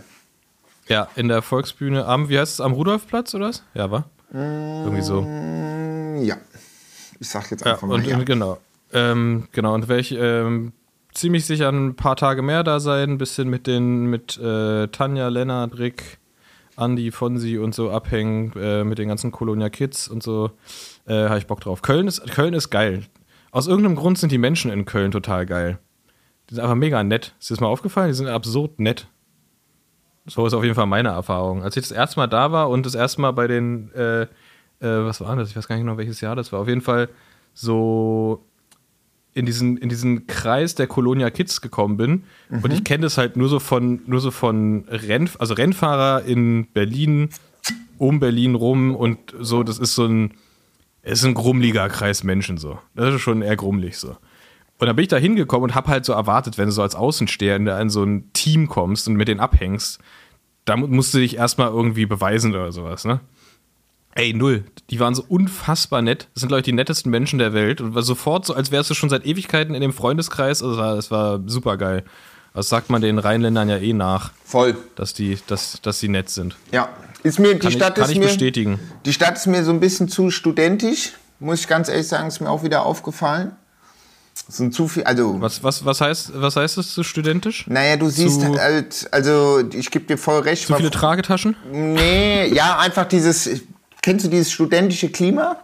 [0.87, 3.63] Ja, in der Volksbühne am, wie heißt es, am Rudolfplatz oder was?
[3.73, 4.09] Ja, war?
[4.31, 5.21] Irgendwie so.
[5.21, 6.37] Mm, Ja.
[7.19, 8.21] Ich sag jetzt Ja, einfach mal und ja.
[8.23, 8.59] genau.
[8.93, 10.73] Ähm, genau, und ich ähm,
[11.15, 15.29] ziemlich sicher ein paar Tage mehr da sein, ein bisschen mit den, mit äh, Tanja,
[15.29, 16.19] Lennart, Rick,
[16.75, 20.51] Andi, Fonsi und so abhängen, äh, mit den ganzen Colonia Kids und so.
[21.07, 21.81] Äh, Habe ich Bock drauf.
[21.81, 23.03] Köln ist, Köln ist geil.
[23.51, 25.79] Aus irgendeinem Grund sind die Menschen in Köln total geil.
[26.49, 27.33] Die sind einfach mega nett.
[27.39, 28.09] Ist dir das mal aufgefallen?
[28.09, 29.07] Die sind absurd nett.
[30.25, 31.63] So ist auf jeden Fall meine Erfahrung.
[31.63, 34.27] Als ich das erste Mal da war und das erste Mal bei den, äh, äh,
[34.79, 35.49] was war das?
[35.49, 36.59] Ich weiß gar nicht genau, welches Jahr das war.
[36.59, 37.09] Auf jeden Fall
[37.53, 38.43] so
[39.35, 42.23] in diesen, in diesen Kreis der Colonia Kids gekommen bin.
[42.49, 46.67] Und ich kenne das halt nur so von, nur so von Renn, also Rennfahrer in
[46.73, 47.29] Berlin,
[47.97, 50.31] um Berlin rum und so, das ist so ein,
[51.01, 52.79] es ist ein grummeliger Kreis Menschen so.
[52.95, 54.15] Das ist schon eher grummelig so.
[54.77, 56.95] Und dann bin ich da hingekommen und habe halt so erwartet, wenn du so als
[56.95, 59.99] Außensteher in, so ein Team kommst und mit denen abhängst,
[60.65, 63.19] da mu- musst du dich erstmal irgendwie beweisen oder sowas, ne?
[64.15, 64.63] Ey, null.
[64.89, 66.27] Die waren so unfassbar nett.
[66.33, 67.81] Das sind, glaube ich, die nettesten Menschen der Welt.
[67.81, 70.63] Und war sofort so, als wärst du schon seit Ewigkeiten in dem Freundeskreis.
[70.63, 72.03] Also, es war, es war super geil.
[72.53, 74.77] Das sagt man den Rheinländern ja eh nach, Voll.
[74.95, 76.55] dass die, dass, dass die nett sind.
[76.71, 76.87] Ja.
[77.23, 78.79] Ist mir, die Kann ich- Stadt kann ist ich mir, bestätigen.
[79.05, 82.39] Die Stadt ist mir so ein bisschen zu studentisch, muss ich ganz ehrlich sagen, ist
[82.39, 83.51] mir auch wieder aufgefallen.
[84.47, 87.65] Es sind zu viel, also, Was, was, was, heißt, was heißt das zu studentisch?
[87.67, 90.67] naja, du siehst zu- halt, also, ich gebe dir voll recht.
[90.67, 91.57] Zu viele Tragetaschen?
[91.71, 93.49] Nee, ja, einfach dieses,
[94.05, 95.57] kennst du dieses studentische Klima?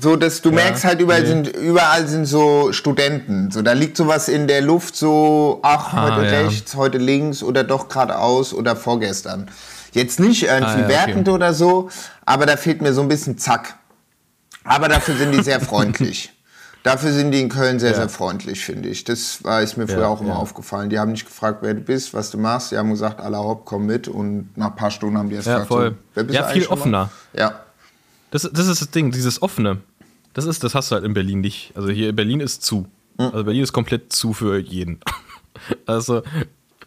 [0.00, 1.26] So, dass du merkst halt, überall, nee.
[1.26, 3.50] sind, überall sind so Studenten.
[3.50, 6.40] So, da liegt sowas in der Luft, so, ach, Ah, heute ja.
[6.42, 9.50] rechts, heute links oder doch geradeaus oder vorgestern.
[9.92, 10.88] Jetzt nicht irgendwie Ah, ja, okay.
[10.88, 11.88] wertend oder so,
[12.24, 13.74] aber da fehlt mir so ein bisschen Zack.
[14.62, 16.32] Aber dafür sind die sehr freundlich.
[16.86, 17.96] Dafür sind die in Köln sehr, Ja.
[17.96, 19.02] sehr freundlich, finde ich.
[19.02, 20.36] Das war, ist mir früher Ja, auch immer ja.
[20.36, 20.88] aufgefallen.
[20.88, 22.70] Die haben nicht gefragt, wer du bist, was du machst.
[22.70, 24.06] Die haben gesagt, aller hopp, komm mit.
[24.06, 25.90] Und nach ein paar Stunden haben die erst Ja, gefragt, voll.
[25.90, 27.02] so, wer bist Ja, du viel eigentlich schon mal?
[27.02, 27.10] offener.
[27.36, 27.60] Ja.
[28.30, 29.78] Das, das ist das Ding, dieses Offene.
[30.32, 31.72] Das ist, das hast du halt in Berlin nicht.
[31.74, 32.86] Also hier Berlin ist zu.
[33.18, 35.00] Also Berlin ist komplett zu für jeden.
[35.86, 36.22] Also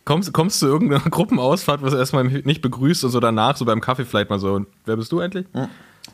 [0.05, 3.81] kommst, kommst du irgendeiner Gruppenausfahrt, was du erstmal nicht begrüßt und so danach, so beim
[3.81, 5.47] Kaffee vielleicht mal so, wer bist du endlich?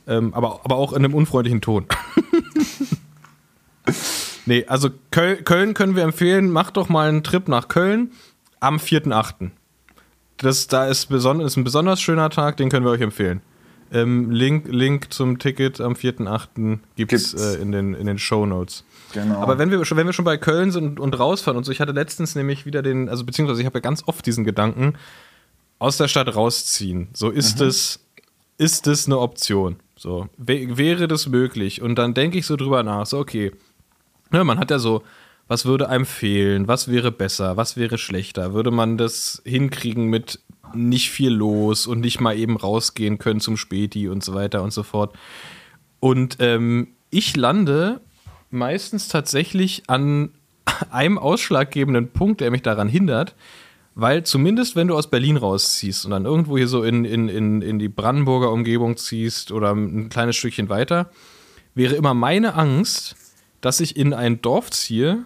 [0.07, 1.85] Ähm, aber, aber auch in einem unfreundlichen Ton.
[4.45, 8.11] Nee, also Köln, Köln können wir empfehlen, macht doch mal einen Trip nach Köln
[8.59, 9.51] am 4.8.
[10.37, 13.41] Das da ist, beson ist ein besonders schöner Tag, den können wir euch empfehlen.
[13.91, 16.79] Ähm, Link, Link zum Ticket am 4.8.
[16.95, 18.83] gibt es äh, in den, in den Show Notes.
[19.13, 19.39] Genau.
[19.39, 21.79] Aber wenn wir, schon, wenn wir schon bei Köln sind und, rausfahren und so, ich
[21.79, 24.95] hatte letztens nämlich wieder den, also beziehungsweise ich habe ja ganz oft diesen Gedanken,
[25.79, 27.09] aus der Stadt rausziehen.
[27.13, 27.99] So ist es,
[28.57, 29.77] ist es eine Option.
[29.95, 31.81] So, wä- wäre das möglich?
[31.81, 33.51] Und dann denke ich so drüber nach, so, okay,
[34.31, 35.03] ne, man hat ja so,
[35.47, 36.67] was würde einem fehlen?
[36.67, 37.57] Was wäre besser?
[37.57, 38.53] Was wäre schlechter?
[38.53, 40.39] Würde man das hinkriegen mit
[40.73, 44.73] nicht viel los und nicht mal eben rausgehen können zum Späti und so weiter und
[44.73, 45.15] so fort?
[45.99, 48.01] Und ähm, ich lande
[48.49, 50.31] meistens tatsächlich an
[50.89, 53.35] einem ausschlaggebenden Punkt, der mich daran hindert,
[53.93, 57.61] weil zumindest wenn du aus Berlin rausziehst und dann irgendwo hier so in, in, in,
[57.61, 61.09] in die Brandenburger Umgebung ziehst oder ein kleines Stückchen weiter,
[61.75, 63.15] wäre immer meine Angst,
[63.65, 65.23] dass ich in ein Dorf ziehe,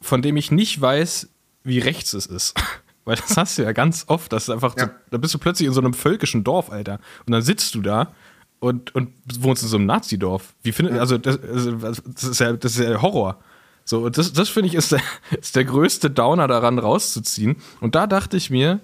[0.00, 1.28] von dem ich nicht weiß,
[1.62, 2.54] wie rechts es ist.
[3.04, 4.90] Weil das hast du ja ganz oft, dass einfach, so, Ja.
[5.12, 6.98] da bist du plötzlich in so einem völkischen Dorf, Alter.
[7.24, 8.12] Und dann sitzt du da
[8.58, 10.54] und, und wohnst in so einem Nazi-Dorf.
[10.64, 13.38] Wie findet, also das, also das ist ja, das ist ja Horror.
[13.84, 15.00] So, und das, das finde ich ist der,
[15.40, 17.58] ist der größte Downer daran rauszuziehen.
[17.80, 18.80] Und da dachte ich mir,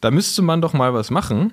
[0.00, 1.52] da müsste man doch mal was machen.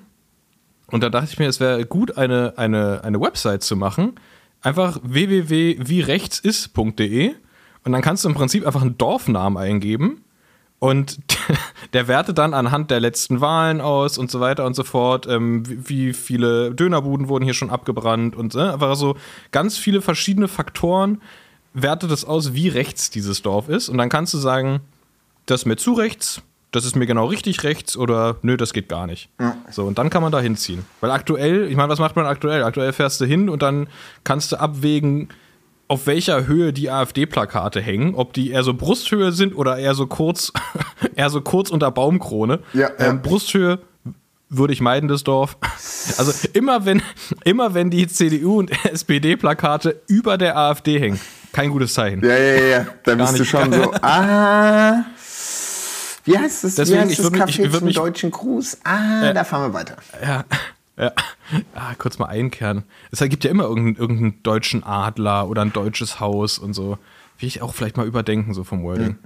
[0.86, 4.14] Und da dachte ich mir, es wäre gut, eine, eine, eine Website zu machen.
[4.62, 7.34] Einfach www.wierechtsis.de
[7.84, 10.24] und dann kannst du im Prinzip einfach einen Dorfnamen eingeben
[10.78, 11.18] und
[11.92, 15.68] der wertet dann anhand der letzten Wahlen aus und so weiter und so fort, ähm,
[15.68, 19.16] wie, wie viele Dönerbuden wurden hier schon abgebrannt und äh, einfach so
[19.52, 21.22] ganz viele verschiedene Faktoren
[21.72, 23.88] wertet es aus, wie rechts dieses Dorf ist.
[23.88, 24.80] Und dann kannst du sagen,
[25.46, 28.88] das ist mir zu rechts, das ist mir genau richtig rechts oder nö, das geht
[28.88, 29.28] gar nicht.
[29.70, 30.84] So, und dann kann man da hinziehen.
[31.00, 32.62] Weil aktuell, ich meine, was macht man aktuell?
[32.62, 33.88] Aktuell fährst du hin und dann
[34.24, 35.28] kannst du abwägen,
[35.88, 40.06] auf welcher Höhe die AfD-Plakate hängen, ob die eher so Brusthöhe sind oder eher so
[40.06, 40.52] kurz,
[41.16, 42.60] eher so kurz unter Baumkrone.
[42.72, 43.06] Ja, ja.
[43.06, 43.80] Ähm, Brusthöhe
[44.48, 45.56] würde ich meiden, das Dorf.
[46.16, 47.02] Also immer wenn,
[47.44, 51.20] immer wenn die CDU und SPD-Plakate über der AfD hängen,
[51.52, 52.24] kein gutes Zeichen.
[52.24, 52.86] Ja, ja, ja.
[53.02, 55.04] Da bist du schon so, ah.
[56.30, 56.74] Wie heißt das?
[56.76, 58.78] Deswegen, heißt ich das würd mich- ich würd zum mich- deutschen Gruß?
[58.84, 59.96] Ah, da fahren wir weiter.
[60.22, 60.44] Ja,
[60.96, 61.12] ja.
[61.74, 62.84] Ah, kurz mal einkehren.
[63.10, 66.98] Es gibt ja immer irgendeinen, irgendeinen deutschen Adler oder ein deutsches Haus und so.
[67.38, 69.16] Will ich auch vielleicht mal überdenken, so vom Wording.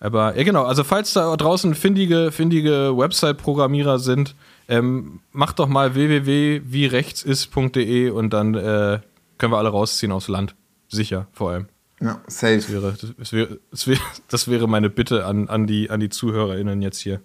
[0.00, 0.62] Aber ja, genau.
[0.64, 4.36] Also, falls da draußen findige, findige Website-Programmierer sind,
[4.68, 9.00] ähm, macht doch mal www.wierechtsist.de und dann äh,
[9.38, 10.54] können wir alle rausziehen aufs Land.
[10.88, 11.66] Sicher, vor allem.
[12.00, 12.56] Ja, safe.
[12.56, 16.08] Das wäre, das wäre, das wäre, das wäre meine Bitte an, an, die, an die
[16.08, 17.20] ZuhörerInnen jetzt hier.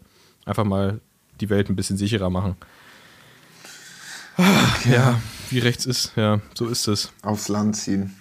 [0.45, 0.99] Einfach mal
[1.39, 2.55] die Welt ein bisschen sicherer machen.
[4.89, 5.19] Ja,
[5.51, 7.13] wie rechts ist, ja, so ist es.
[7.21, 8.15] Aufs Land ziehen.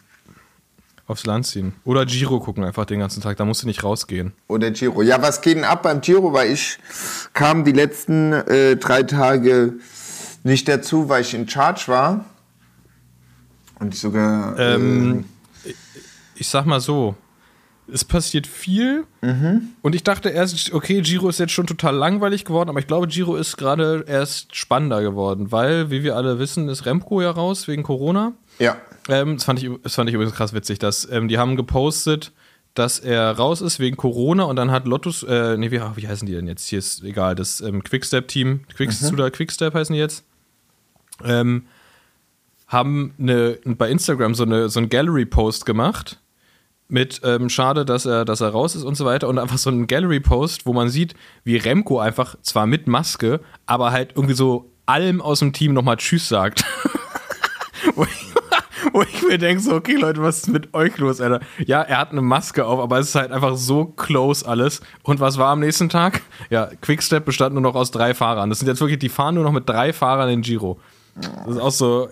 [1.07, 1.75] Aufs Land ziehen.
[1.85, 4.33] Oder Giro gucken einfach den ganzen Tag, da musst du nicht rausgehen.
[4.47, 5.03] Oder Giro.
[5.03, 6.33] Ja, was geht denn ab beim Giro?
[6.33, 6.79] Weil ich
[7.33, 9.75] kam die letzten äh, drei Tage
[10.45, 12.25] nicht dazu, weil ich in Charge war.
[13.79, 14.59] Und ich sogar.
[14.59, 15.25] Ähm,
[16.43, 17.15] ich sag mal so,
[17.87, 19.05] es passiert viel
[19.83, 23.07] und ich dachte erst, okay, Giro ist jetzt schon total langweilig geworden, aber ich glaube,
[23.07, 27.69] Giro ist gerade erst spannender geworden, weil, wie wir alle wissen, ist Remco ja raus
[27.69, 28.33] wegen Corona.
[28.59, 28.77] ja.
[29.09, 32.33] Ähm, das, fand ich, das fand ich übrigens krass witzig, dass ähm, die haben gepostet,
[32.75, 36.27] dass er raus ist wegen Corona und dann hat Lottus, äh, nee, wie, wie heißen
[36.27, 36.69] die denn jetzt?
[36.69, 40.25] Hier ist egal, das ähm, Quickstep-Team, Quickstep oder Quickstep heißen die jetzt,
[41.25, 41.67] ähm,
[42.67, 46.22] haben eine, bei Instagram so, eine, so einen Gallery-Post gemacht
[46.89, 49.71] mit ähm, schade, dass er, dass er raus ist und so weiter und einfach so
[49.71, 51.15] einen Gallery-Post, wo man sieht,
[51.45, 55.97] wie Remco einfach zwar mit Maske, aber halt irgendwie so allem aus dem Team nochmal
[55.97, 56.65] Tschüss sagt.
[57.95, 58.35] wo, ich,
[58.93, 61.41] wo ich mir denke, so, okay Leute, was ist mit euch los, Alter?
[61.65, 64.83] Ja, er hat eine Maske auf, aber es ist halt einfach so close alles.
[65.03, 66.21] Und was war am nächsten Tag?
[66.51, 68.51] Ja, Quickstep bestand nur noch aus drei Fahrern.
[68.51, 70.79] Das sind jetzt wirklich, die fahren nur noch mit drei Fahrern in Giro.
[71.15, 72.09] Das ist auch so,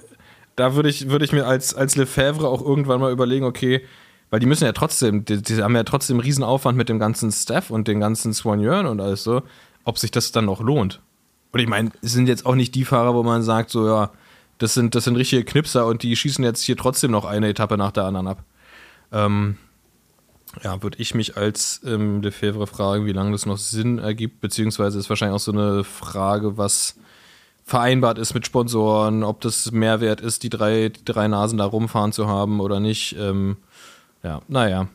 [0.56, 3.82] da würde ich, würde ich mir als, als Lefebvre auch irgendwann mal überlegen, okay,
[4.30, 7.32] weil die müssen ja trotzdem, die, die haben ja trotzdem einen Riesenaufwand mit dem ganzen
[7.32, 9.42] Staff und den ganzen Soigneuren und alles so,
[9.84, 11.00] ob sich das dann noch lohnt.
[11.52, 14.10] Und ich meine, es sind jetzt auch nicht die Fahrer, wo man sagt, so, ja,
[14.58, 17.76] das sind, das sind richtige Knipser und die schießen jetzt hier trotzdem noch eine Etappe
[17.76, 18.44] nach der anderen ab.
[19.10, 19.56] Ähm,
[20.62, 24.98] ja, würde ich mich als ähm, Lefebvre fragen, wie lange das noch Sinn ergibt, beziehungsweise
[24.98, 26.96] ist wahrscheinlich auch so eine Frage, was
[27.64, 32.12] vereinbart ist mit Sponsoren, ob das Mehrwert ist, die drei, die drei Nasen da rumfahren
[32.12, 33.16] zu haben oder nicht.
[33.18, 33.58] Ähm,
[34.22, 34.88] ja, naja.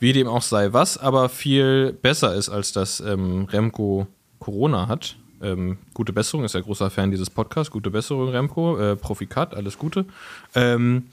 [0.00, 4.06] Wie dem auch sei, was aber viel besser ist, als dass ähm, Remco
[4.38, 5.16] Corona hat.
[5.42, 7.70] Ähm, gute Besserung, ist ja großer Fan dieses Podcasts.
[7.72, 8.78] Gute Besserung, Remco.
[8.78, 10.04] Äh, Profikat, alles Gute.
[10.54, 11.08] Ähm,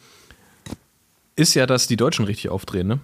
[1.36, 3.00] ist ja, dass die Deutschen richtig aufdrehen, ne?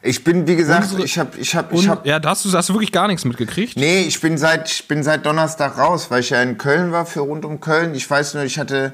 [0.00, 2.08] Ich bin, wie gesagt, Unsere- ich habe, ich habe, ich habe.
[2.08, 3.76] ja, da hast du, hast du wirklich gar nichts mitgekriegt.
[3.76, 7.04] Nee, ich bin seit, ich bin seit Donnerstag raus, weil ich ja in Köln war
[7.04, 7.96] für rund um Köln.
[7.96, 8.92] Ich weiß nur, ich hatte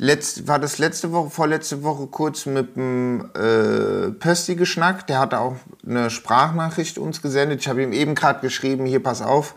[0.00, 5.08] letzt, war das letzte Woche, vorletzte Woche kurz mit dem äh, Pösti geschnackt.
[5.10, 7.60] Der hatte auch eine Sprachnachricht uns gesendet.
[7.60, 9.54] Ich habe ihm eben gerade geschrieben, hier pass auf.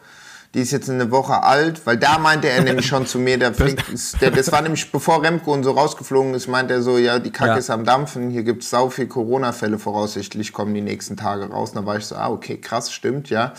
[0.54, 3.56] Die ist jetzt eine Woche alt, weil da meinte er nämlich schon zu mir, der
[3.56, 7.18] fliegt, der, das war nämlich bevor Remco und so rausgeflogen ist, meinte er so, ja,
[7.18, 7.58] die Kacke Ja.
[7.58, 11.72] ist am Dampfen, hier gibt's sau viel Corona-Fälle voraussichtlich, kommen die nächsten Tage raus.
[11.72, 13.54] Und da war ich so, ah, okay, krass, stimmt, ja.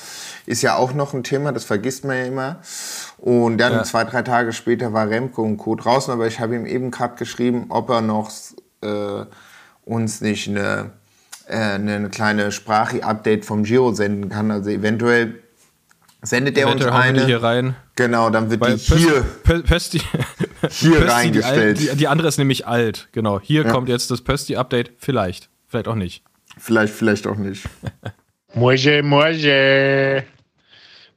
[0.46, 2.56] Ist ja auch noch ein Thema, das vergisst man ja immer.
[3.18, 3.82] Und dann Ja.
[3.82, 5.74] zwei, drei Tage später war Remco und Co.
[5.74, 8.30] draußen, aber ich habe ihm eben gerade geschrieben, ob er noch
[8.82, 9.24] äh,
[9.84, 10.90] uns nicht eine,
[11.48, 14.52] äh, eine kleine Sprachi-Update vom Giro senden kann.
[14.52, 15.40] Also eventuell
[16.24, 17.24] sendet er uns eine.
[17.26, 17.76] hier rein.
[17.96, 19.22] Genau, dann wird Weil die hier.
[19.44, 21.78] Pösti, Hier Pösti, reingestellt.
[21.78, 23.08] Die, die, die andere ist nämlich alt.
[23.12, 23.40] Genau.
[23.40, 23.70] Hier Ja.
[23.70, 24.92] kommt jetzt das Pösti-Update.
[24.98, 25.48] Vielleicht.
[25.68, 26.22] Vielleicht auch nicht.
[26.58, 27.64] Vielleicht, vielleicht auch nicht.
[28.54, 30.24] Moje, moje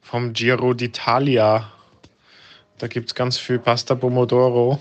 [0.02, 1.64] vom Giro d'Italia.
[2.78, 4.78] Da gibt es ganz viel Pasta Pomodoro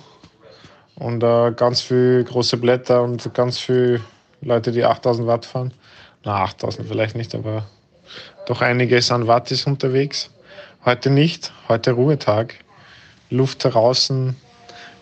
[0.95, 4.01] und äh, ganz viel große Blätter und ganz viel
[4.41, 5.73] Leute, die 8000 Watt fahren.
[6.23, 7.67] Na, 8000 vielleicht nicht, aber
[8.47, 10.31] doch einiges an Watt ist unterwegs.
[10.85, 12.55] Heute nicht, heute Ruhetag.
[13.29, 14.37] Luft draußen,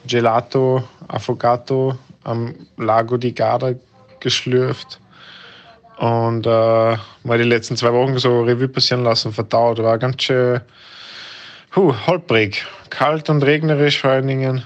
[0.08, 3.76] Gelato, Affogato am Lago di Garda
[4.20, 5.00] geschlürft
[5.98, 9.78] und äh, mal die letzten zwei Wochen so Revue passieren lassen, verdaut.
[9.78, 10.62] War ganz schön
[11.76, 14.66] huh, holprig, kalt und regnerisch vor allen Dingen,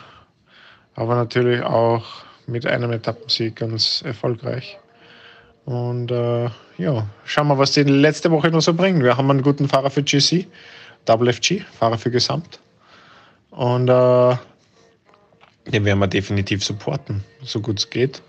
[0.96, 2.06] aber natürlich auch
[2.48, 4.78] mit einem Etappensieg ganz erfolgreich.
[5.66, 9.04] Und äh, ja, schauen wir, was die letzte Woche noch so bringen.
[9.04, 10.48] Wir haben einen guten Fahrer für GC,
[11.06, 12.60] Double FG, Fahrer für Gesamt.
[13.52, 14.36] Und äh,
[15.68, 18.22] den werden wir definitiv supporten, so gut es geht.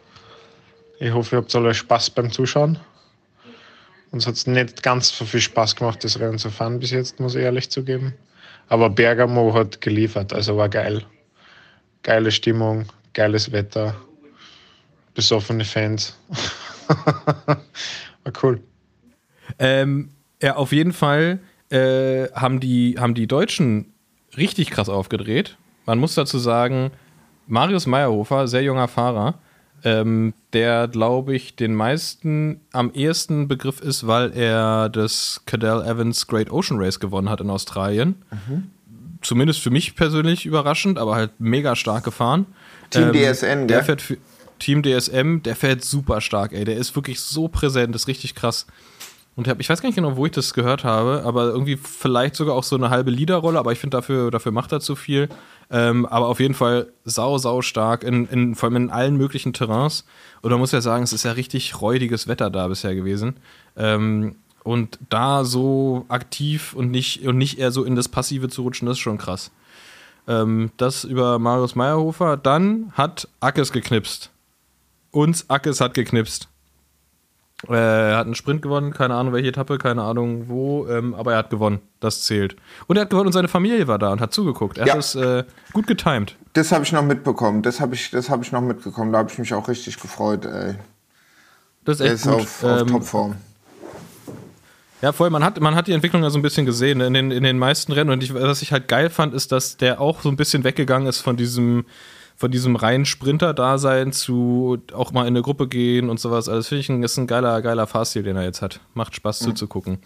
[0.99, 2.79] Ich hoffe, ihr habt alle Spaß beim Zuschauen.
[4.11, 7.21] Uns hat es nicht ganz so viel Spaß gemacht, das Rennen zu fahren bis jetzt,
[7.21, 8.15] muss ich ehrlich zugeben.
[8.69, 11.05] Aber Bergamo hat geliefert, also war geil.
[12.03, 13.95] Geile Stimmung, geiles Wetter,
[15.15, 16.19] besoffene Fans.
[18.25, 18.61] war cool.
[19.59, 20.11] Ähm,
[20.43, 23.93] ja, auf jeden Fall äh, haben, die, haben die Deutschen
[24.37, 25.57] richtig krass aufgedreht.
[25.87, 26.91] Man muss dazu sagen,
[27.47, 29.35] Marius Meyerhofer, sehr junger Fahrer,
[29.83, 36.27] ähm, der, glaube ich, den meisten am ehesten Begriff ist, weil er das Cadell Evans
[36.27, 38.17] Great Ocean Race gewonnen hat in Australien.
[39.23, 42.47] Zumindest für mich persönlich überraschend, aber halt mega stark gefahren.
[42.91, 43.83] Team DSN, Der gell?
[43.83, 44.19] fährt für
[44.61, 46.65] Team DSM, der fährt super stark, ey.
[46.65, 48.67] Der ist wirklich so präsent, ist richtig krass.
[49.37, 51.77] Und ich, hab, ich weiß gar nicht genau, wo ich das gehört habe, aber irgendwie
[51.77, 54.97] vielleicht sogar auch so eine halbe Leaderrolle, aber ich finde, dafür, dafür macht er zu
[54.97, 55.29] viel.
[55.71, 59.53] Ähm, aber auf jeden Fall sau, sau stark, in, in, vor allem in allen möglichen
[59.53, 60.05] Terrains.
[60.43, 63.37] Und man muss ja sagen, es ist ja richtig räudiges Wetter da bisher gewesen.
[63.77, 68.63] Ähm, und da so aktiv und nicht, und nicht eher so in das Passive zu
[68.63, 69.53] rutschen, das ist schon krass.
[70.27, 72.37] Ähm, das über Marius Meyerhofer.
[72.37, 74.31] Dann hat Ackes geknipst.
[75.11, 76.49] Uns Ackes hat geknipst.
[77.69, 81.33] Äh, er hat einen Sprint gewonnen, keine Ahnung welche Etappe, keine Ahnung wo, ähm, aber
[81.33, 81.81] er hat gewonnen.
[82.01, 82.57] Das zählt.
[82.87, 84.79] Und er hat gewonnen und seine Familie war da und hat zugeguckt.
[84.79, 84.93] Er Ja.
[84.95, 85.45] hat es äh,
[85.75, 86.37] gut getimed.
[86.55, 87.63] Das habe ich noch mitbekommen.
[87.63, 89.13] Das habe ich, das hab ich noch mitbekommen.
[89.13, 90.47] Da habe ich mich auch richtig gefreut.
[90.47, 90.77] Ey.
[91.85, 92.35] Das ist Er echt ist gut.
[92.35, 93.35] auf, auf Ähm, Topform.
[95.03, 97.31] Ja, voll, man hat, man hat die Entwicklung ja so ein bisschen gesehen in den,
[97.31, 98.11] in den meisten Rennen.
[98.11, 101.09] Und ich, was ich halt geil fand, ist, dass der auch so ein bisschen weggegangen
[101.09, 101.87] ist von diesem,
[102.41, 106.49] von diesem reinen Sprinter-Dasein zu auch mal in eine Gruppe gehen und sowas.
[106.49, 108.81] Also, das finde ich ein, ist ein geiler, geiler Fahrstil, den er jetzt hat.
[108.95, 109.99] Macht Spaß zuzugucken.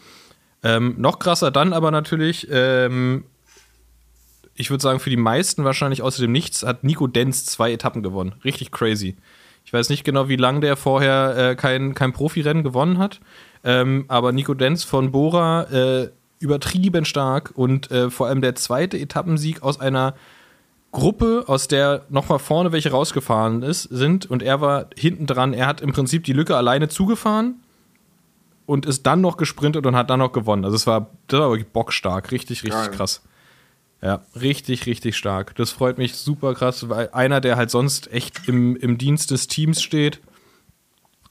[0.65, 3.23] Ähm, noch krasser dann aber natürlich, ähm,
[4.57, 8.03] ich würde sagen, für die meisten wahrscheinlich außer dem Nichts hat Nico Denz zwei Etappen
[8.03, 8.35] gewonnen.
[8.45, 9.15] Richtig crazy.
[9.65, 13.21] Ich weiß nicht genau, wie lange der vorher äh, kein, kein Profirennen gewonnen hat.
[13.63, 18.99] Ähm, aber Nico Denz von Bora äh, übertrieben stark und äh, vor allem der zweite
[18.99, 20.15] Etappensieg aus einer
[20.95, 25.53] Gruppe, aus der nochmal vorne welche rausgefahren ist, sind und er war hinten dran.
[25.53, 27.57] Er hat im Prinzip die Lücke alleine zugefahren
[28.65, 30.65] und ist dann noch gesprintet und hat dann noch gewonnen.
[30.65, 32.91] Also es war, das war wirklich bockstark, richtig, richtig Geil.
[32.93, 33.23] krass.
[34.01, 35.55] Ja, richtig, richtig stark.
[35.57, 39.49] Das freut mich super krass, weil einer, der halt sonst echt im, im Dienst des
[39.49, 40.21] Teams steht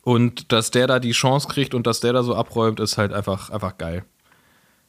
[0.01, 3.13] und dass der da die Chance kriegt und dass der da so abräumt, ist halt
[3.13, 4.03] einfach, einfach geil.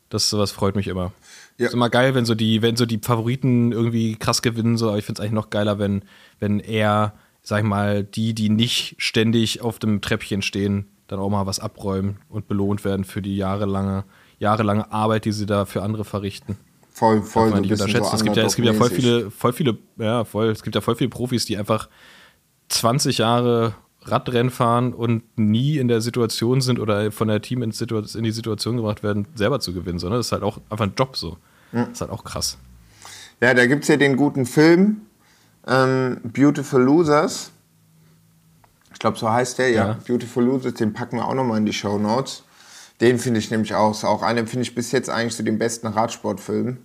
[0.09, 1.13] Das sowas freut mich immer.
[1.59, 1.67] Ja.
[1.67, 4.99] Ist immer geil, wenn so die, wenn so die Favoriten irgendwie krass gewinnen, so, aber
[4.99, 6.05] ich finde es eigentlich noch geiler, wenn,
[6.41, 11.31] wenn er, sag ich mal, die, die nicht ständig auf dem Treppchen stehen, dann auch
[11.31, 14.05] mal was abräumen und belohnt werden für die jahrelange,
[14.39, 16.57] jahrelange Arbeit, die sie da für andere verrichten.
[16.91, 17.51] Voll, Darf voll.
[17.51, 18.09] man so nicht unterschätzen.
[18.11, 20.75] so es, gibt ja, es gibt ja voll viele, voll viele, ja, voll, es gibt
[20.75, 21.89] ja voll viele Profis, die einfach
[22.69, 23.75] 20 Jahre
[24.07, 28.77] Radrennen fahren und nie in der Situation sind oder von der Team in, die Situation
[28.77, 31.37] gebracht werden, selber zu gewinnen, sondern das ist halt auch einfach ein Job so.
[31.73, 32.59] Das ist halt auch krass.
[33.41, 35.03] Ja, da gibt es ja den guten Film
[35.67, 37.51] ähm, Beautiful Losers.
[38.93, 39.87] Ich glaube, so heißt der, ja.
[39.89, 39.99] Ja.
[40.07, 42.45] Beautiful Losers, den packen wir auch nochmal in die Show Notes.
[43.01, 43.91] Den finde ich nämlich auch.
[43.91, 46.79] Ist auch einer, finde ich bis jetzt eigentlich zu den besten Radsportfilmen.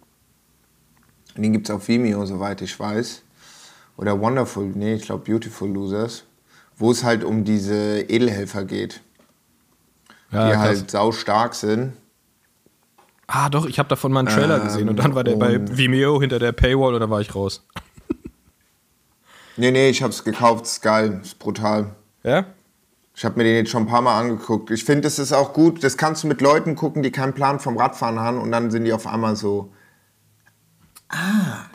[1.38, 3.22] Den gibt es auf Vimeo, soweit ich weiß.
[3.98, 6.24] Oder Wonderful, nee, ich glaube Beautiful Losers.
[6.80, 9.02] Wo es halt um diese Edelhelfer geht,
[10.32, 10.62] Ja, die krass.
[10.64, 11.94] halt sau stark sind.
[13.28, 15.60] Ah, doch, ich habe davon mal einen Trailer Ähm, gesehen und dann war der bei
[15.78, 17.64] Vimeo hinter der Paywall und dann war ich raus.
[19.58, 21.94] Nee, nee, ich hab's gekauft, ist geil, ist brutal.
[22.24, 22.46] Ja?
[23.14, 24.72] Ich habe mir den jetzt schon ein paar Mal angeguckt.
[24.72, 27.60] Ich finde, es ist auch gut, das kannst du mit Leuten gucken, die keinen Plan
[27.60, 29.74] vom Radfahren haben und dann sind die auf einmal so.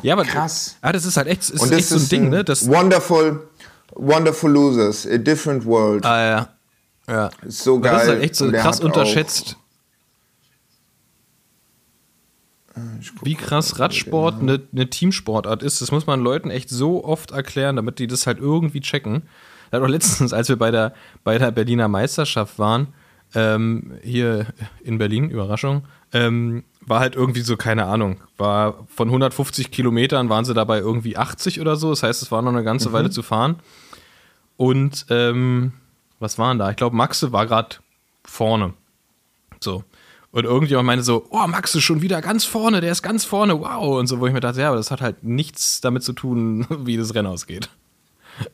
[0.03, 0.77] Ja, aber Krass.
[0.81, 2.43] Ah, das ist halt echt, ist Und echt so ein Ding, ne?
[2.45, 3.47] Das, wonderful,
[3.95, 6.05] wonderful Losers, a different world.
[6.05, 6.49] ah, ja.
[7.07, 7.31] Ja.
[7.43, 7.93] ist so geil.
[7.93, 9.59] Das ist halt echt so krass unterschätzt.
[13.23, 17.77] Wie krass Radsport eine ne Teamsportart ist, das muss man Leuten echt so oft erklären,
[17.77, 19.23] damit die das halt irgendwie checken.
[19.71, 20.93] Da hat auch letztens, als wir bei der,
[21.23, 22.89] bei der Berliner Meisterschaft waren,
[23.35, 24.47] ähm, hier
[24.83, 25.85] in Berlin, Überraschung,
[26.15, 31.17] ähm, war halt irgendwie so, keine Ahnung, war von 150 Kilometern waren sie dabei irgendwie
[31.17, 31.91] 80 oder so.
[31.91, 33.57] Das heißt, es war noch eine ganze Weile zu fahren.
[34.57, 35.73] Und ähm,
[36.21, 36.71] was waren da?
[36.71, 37.77] Ich glaube, Maxe war gerade
[38.25, 38.75] vorne.
[39.61, 39.85] So.
[40.31, 43.61] Und irgendjemand meinte so, oh, Max ist schon wieder ganz vorne, der ist ganz vorne,
[43.61, 43.99] wow.
[43.99, 46.67] Und so, wo ich mir dachte, ja, aber das hat halt nichts damit zu tun,
[46.87, 47.69] wie das Rennen ausgeht.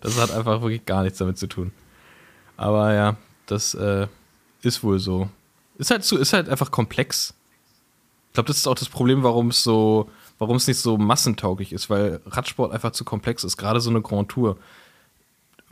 [0.00, 1.72] Das hat einfach wirklich gar nichts damit zu tun.
[2.56, 4.06] Aber ja, das äh,
[4.62, 5.28] ist wohl so.
[5.78, 7.34] Ist halt so, ist halt einfach komplex.
[8.30, 10.08] Ich glaube, das ist auch das Problem, warum es so,
[10.38, 14.02] warum es nicht so massentauglich ist, weil Radsport einfach zu komplex ist, gerade so eine
[14.02, 14.56] Grand Tour.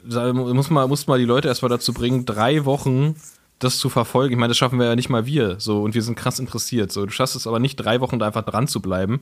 [0.04, 3.14] Da muss man, muss man die Leute erstmal dazu bringen, drei Wochen
[3.60, 4.32] das zu verfolgen.
[4.32, 6.90] Ich meine, das schaffen wir ja nicht mal wir, so, und wir sind krass interessiert.
[6.90, 9.20] So, du schaffst es aber nicht, drei Wochen da einfach dran zu bleiben.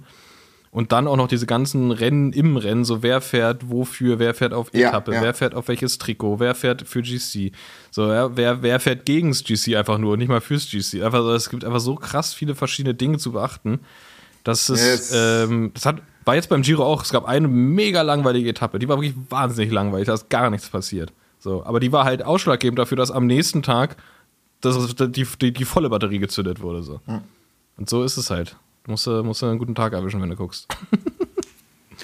[0.77, 4.53] Und dann auch noch diese ganzen Rennen im Rennen, so wer fährt wofür, wer fährt
[4.53, 5.22] auf Ja, Etappe, ja.
[5.22, 7.51] wer fährt auf welches Trikot, wer fährt für GC.
[7.91, 11.03] So, ja, wer, wer fährt gegens GC einfach nur, nicht mal fürs GC.
[11.03, 13.81] Einfach so, es gibt einfach so krass viele verschiedene Dinge zu beachten.
[14.45, 15.12] Das ist, Yes.
[15.14, 17.03] ähm, das hat, war jetzt beim Giro auch.
[17.03, 20.68] Es gab eine mega langweilige Etappe, die war wirklich wahnsinnig langweilig, da ist gar nichts
[20.68, 21.11] passiert.
[21.39, 23.97] So, aber die war halt ausschlaggebend dafür, dass am nächsten Tag
[24.61, 26.83] das, die, die, die volle Batterie gezündet wurde.
[26.83, 27.01] So.
[27.79, 28.57] Und so ist es halt.
[28.87, 30.68] Du musst, musst du einen guten Tag erwischen, wenn du guckst.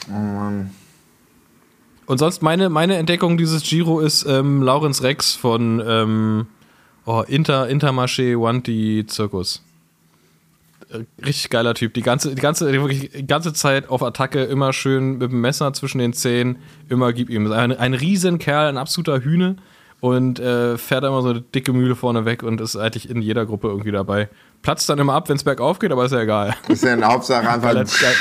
[0.08, 0.70] Oh Mann.
[2.06, 6.46] Und sonst meine, meine Entdeckung dieses Giro ist ähm, Laurenz Rex von ähm,
[7.04, 9.62] oh, Inter, Intermarché Wanty Zirkus.
[10.90, 11.94] Äh, Richtig geiler Typ.
[11.94, 15.98] Die ganze, die, ganze, die ganze Zeit auf Attacke, immer schön mit dem Messer zwischen
[15.98, 16.56] den Zähnen,
[16.88, 17.52] immer gib ihm.
[17.52, 19.56] Ein, ein Riesenkerl, ein absoluter Hühne
[20.00, 23.46] und äh, fährt immer so eine dicke Mühle vorne weg und ist eigentlich in jeder
[23.46, 24.28] Gruppe irgendwie dabei.
[24.62, 26.54] Platzt dann immer ab, wenn es bergauf geht, aber ist ja egal.
[26.68, 28.00] Ist ja eine Hauptsache Geiler, einfach.
[28.00, 28.14] geil,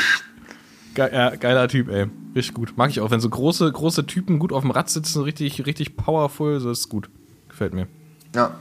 [0.96, 2.08] geil, ja, geiler Typ, ey.
[2.36, 2.74] Richtig gut.
[2.78, 3.12] Mag ich auch.
[3.12, 6.90] Wenn so große, große Typen gut auf dem Rad sitzen, richtig, richtig powerful, so ist
[6.90, 7.10] gut.
[7.50, 7.88] Gefällt mir.
[8.36, 8.52] Ja.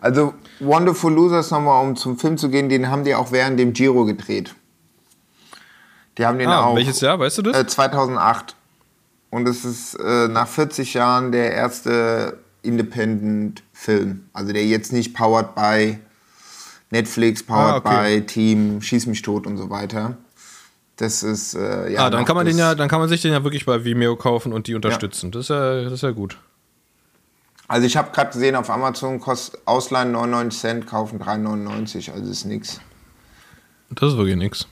[0.00, 3.72] Also Wonderful Losers nochmal, um zum Film zu gehen, den haben die auch während dem
[3.72, 4.54] Giro gedreht.
[6.18, 6.76] Die haben den Ah, auch.
[6.76, 7.56] welches Jahr, weißt du das?
[7.56, 8.56] Äh, 2008.
[9.30, 14.24] Und es ist äh, nach 40 Jahren der erste Independent-Film.
[14.32, 15.98] Also der jetzt nicht powered by
[16.92, 18.20] Netflix, powered Ah, okay.
[18.20, 20.16] by Team, Schieß mich tot und so weiter.
[20.96, 22.06] Das ist, äh, ja.
[22.06, 24.14] ah, dann kann man den ja, dann kann man sich den ja wirklich bei Vimeo
[24.14, 25.30] kaufen und die unterstützen.
[25.32, 26.38] Das, ist ja, das ist ja gut.
[27.66, 32.44] Also ich habe gerade gesehen, auf Amazon kostet Ausleihen 99 Cent, kaufen 3,99, also ist
[32.44, 32.80] nix.
[33.88, 34.68] Das ist wirklich nix.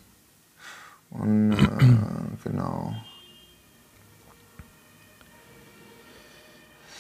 [1.09, 1.57] Und äh,
[2.45, 2.95] genau.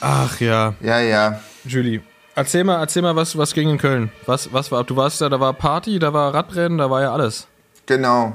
[0.00, 1.40] Ach ja, Ja, ja.
[1.64, 2.00] Julie.
[2.41, 4.11] Erzähl mal, erzähl mal, was, was ging in Köln?
[4.24, 7.12] Was, was war, du warst da, da war Party, da war Radrennen, da war ja
[7.12, 7.47] alles.
[7.84, 8.34] Genau.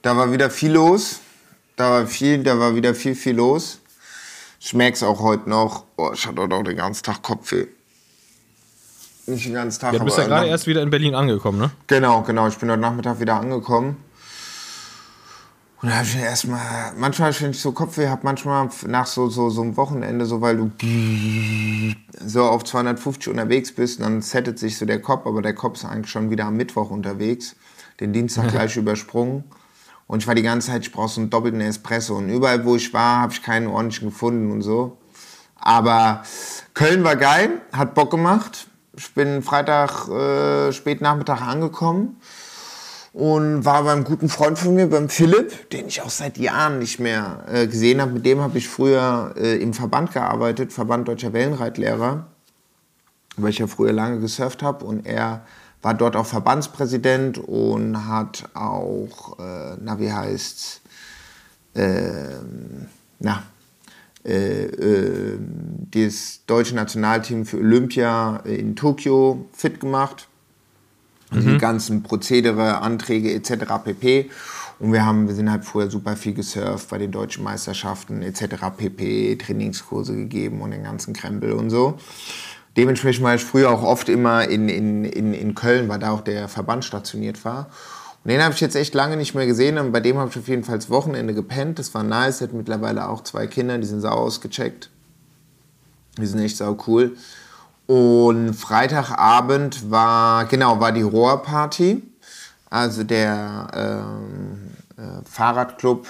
[0.00, 1.20] Da war wieder viel los.
[1.76, 3.80] Da war viel, da war wieder viel, viel los.
[4.58, 5.84] Ich merk's auch heute noch.
[5.98, 7.66] Oh, ich hatte heute auch den ganzen Tag Kopfweh.
[9.26, 11.70] Nicht den ganzen Tag, Ja, du bist ja gerade erst wieder in Berlin angekommen, ne?
[11.88, 12.48] Genau, genau.
[12.48, 14.02] Ich bin heute Nachmittag wieder angekommen.
[15.80, 19.28] Und da habe ich mir erstmal, manchmal, wenn ich so Kopfweh habe, manchmal nach so,
[19.28, 20.72] so, so einem Wochenende, so weil du
[22.26, 25.84] so auf 250 unterwegs bist, dann settet sich so der Kopf, aber der Kopf ist
[25.84, 27.54] eigentlich schon wieder am Mittwoch unterwegs,
[28.00, 29.44] den Dienstag gleich übersprungen.
[30.08, 32.16] Und ich war die ganze Zeit, ich brauche so einen doppelten Espresso.
[32.16, 34.96] Und überall, wo ich war, habe ich keinen ordentlichen gefunden und so.
[35.54, 36.22] Aber
[36.74, 38.66] Köln war geil, hat Bock gemacht.
[38.96, 42.16] Ich bin Freitag äh, spät Nachmittag angekommen.
[43.18, 47.00] Und war beim guten Freund von mir, beim Philipp, den ich auch seit Jahren nicht
[47.00, 48.12] mehr äh, gesehen habe.
[48.12, 52.28] Mit dem habe ich früher äh, im Verband gearbeitet, Verband Deutscher Wellenreitlehrer,
[53.36, 55.44] weil ich ja früher lange gesurft habe und er
[55.82, 60.80] war dort auch Verbandspräsident und hat auch, äh, na wie heißt's,
[61.74, 62.86] ähm,
[63.18, 63.42] na,
[64.24, 65.38] äh, äh,
[65.90, 70.28] das deutsche Nationalteam für Olympia in Tokio fit gemacht.
[71.30, 73.64] Also die ganzen Prozedere, Anträge etc.
[73.84, 74.30] pp.
[74.78, 78.56] Und wir, haben, wir sind halt vorher super viel gesurft bei den deutschen Meisterschaften etc.
[78.76, 79.36] pp.
[79.36, 81.98] Trainingskurse gegeben und den ganzen Krempel und so.
[82.76, 86.20] Dementsprechend war ich früher auch oft immer in, in, in, in Köln, weil da auch
[86.20, 87.70] der Verband stationiert war.
[88.22, 90.36] Und den habe ich jetzt echt lange nicht mehr gesehen und bei dem habe ich
[90.36, 91.78] auf jeden Fall das Wochenende gepennt.
[91.78, 94.90] Das war nice, hat mittlerweile auch zwei Kinder, die sind sau ausgecheckt.
[96.18, 97.16] Die sind echt sau cool.
[97.88, 102.02] Und Freitagabend war, genau, war die Rohrparty.
[102.68, 106.06] Also der ähm, äh, Fahrradclub,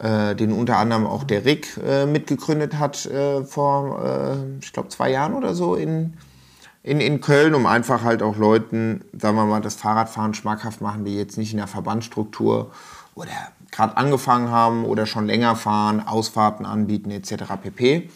[0.00, 4.90] äh, den unter anderem auch der Rick äh, mitgegründet hat äh, vor, äh, ich glaube,
[4.90, 6.12] zwei Jahren oder so in,
[6.82, 11.06] in, in Köln, um einfach halt auch Leuten, sagen wir mal, das Fahrradfahren schmackhaft machen,
[11.06, 12.70] die jetzt nicht in der Verbandsstruktur
[13.14, 13.30] oder
[13.70, 17.44] gerade angefangen haben oder schon länger fahren, Ausfahrten anbieten etc.
[17.62, 18.10] pp.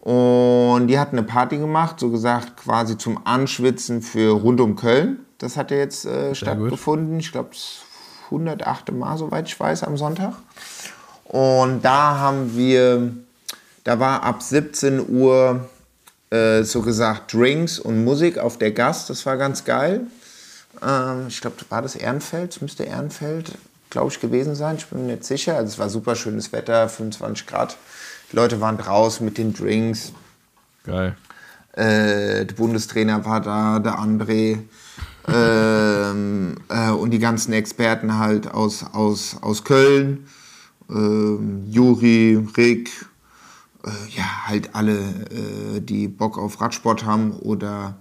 [0.00, 5.26] Und die hatten eine Party gemacht, so gesagt quasi zum Anschwitzen für rund um Köln.
[5.38, 7.18] Das hat ja jetzt äh, stattgefunden.
[7.20, 7.80] Ich glaube, das
[8.26, 8.92] 108.
[8.92, 10.34] Mal, soweit ich weiß, am Sonntag.
[11.24, 13.12] Und da haben wir,
[13.84, 15.68] da war ab 17 Uhr
[16.30, 19.10] äh, so gesagt Drinks und Musik auf der Gast.
[19.10, 20.06] Das war ganz geil.
[20.82, 22.54] Ähm, ich glaube, war das Ehrenfeld?
[22.54, 23.52] Das müsste Ehrenfeld,
[23.90, 24.76] glaube ich, gewesen sein.
[24.76, 25.56] Ich bin mir nicht sicher.
[25.56, 27.76] Also es war super schönes Wetter, 25 Grad.
[28.30, 30.12] Die Leute waren draußen mit den Drinks.
[30.84, 31.16] Geil.
[31.72, 34.58] Äh, der Bundestrainer war da, der André
[35.28, 40.26] ähm, äh, und die ganzen Experten halt aus, aus, aus Köln.
[40.88, 42.90] Ähm, Juri, Rick,
[43.84, 47.94] äh, ja, halt alle, äh, die Bock auf Radsport haben oder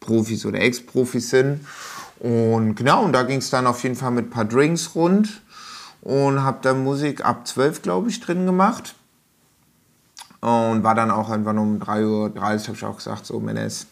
[0.00, 1.60] Profis oder Ex-Profis sind.
[2.18, 5.42] Und genau, und da ging es dann auf jeden Fall mit ein paar Drinks rund
[6.00, 8.94] und habe da Musik ab 12, glaube ich, drin gemacht.
[10.42, 13.86] Und war dann auch irgendwann um 3.30 Uhr, habe ich auch gesagt, so Männes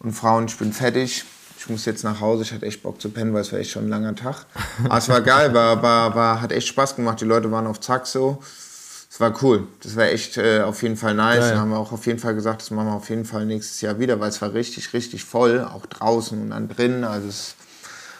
[0.00, 1.24] und Frauen, ich bin fertig.
[1.58, 2.44] Ich muss jetzt nach Hause.
[2.44, 4.46] Ich hatte echt Bock zu pennen, weil es war echt schon ein langer Tag.
[4.84, 7.20] Aber es war geil, war, war, war, hat echt Spaß gemacht.
[7.20, 8.38] Die Leute waren auf Zack so.
[9.10, 9.66] Es war cool.
[9.82, 11.40] Das war echt äh, auf jeden Fall nice.
[11.40, 11.52] Geil.
[11.52, 13.80] Da haben wir auch auf jeden Fall gesagt, das machen wir auf jeden Fall nächstes
[13.80, 17.04] Jahr wieder, weil es war richtig, richtig voll, auch draußen und dann drin.
[17.04, 17.56] Also es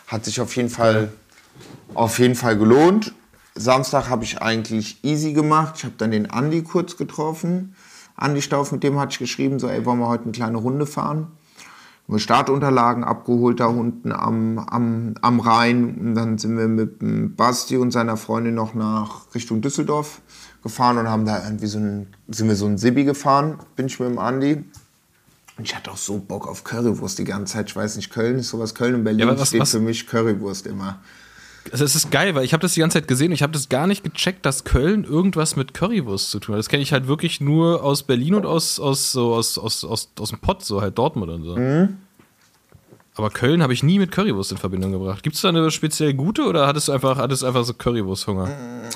[0.09, 1.13] hat sich auf jeden Fall,
[1.95, 3.13] auf jeden Fall gelohnt.
[3.63, 5.75] Samstag habe ich eigentlich easy gemacht.
[5.79, 7.75] Ich habe dann den Andi kurz getroffen.
[8.17, 10.87] Andi Stauf, mit dem hatte ich geschrieben, so, ey, wollen wir heute eine kleine Runde
[10.87, 11.29] fahren?
[12.07, 15.97] Haben wir Startunterlagen abgeholt da unten am, am, am Rhein.
[15.99, 20.21] Und dann sind wir mit Basti und seiner Freundin noch nach Richtung Düsseldorf
[20.63, 24.01] gefahren und haben da irgendwie so ein, sind wir so ein Sibi gefahren, bin ich
[24.01, 24.65] mit dem Andi.
[25.57, 27.69] Und ich hatte auch so Bock auf Currywurst die ganze Zeit.
[27.69, 28.75] Ich weiß nicht, Köln ist sowas.
[28.75, 31.01] Köln und Berlin Ja, was- steht was- für mich Currywurst immer.
[31.73, 33.69] Es ist geil, weil ich habe das die ganze Zeit gesehen und ich habe das
[33.69, 36.59] gar nicht gecheckt, dass Köln irgendwas mit Currywurst zu tun hat.
[36.61, 40.11] Das kenne ich halt wirklich nur aus Berlin und aus, aus, so, aus, aus, aus,
[40.19, 41.57] aus dem Pott, so halt Dortmund und so.
[41.57, 41.99] Mhm.
[43.19, 45.25] Aber Köln habe ich nie mit Currywurst in Verbindung gebracht.
[45.25, 48.49] Gibt es da eine speziell gute oder hattest du einfach, hattest einfach so Currywursthunger?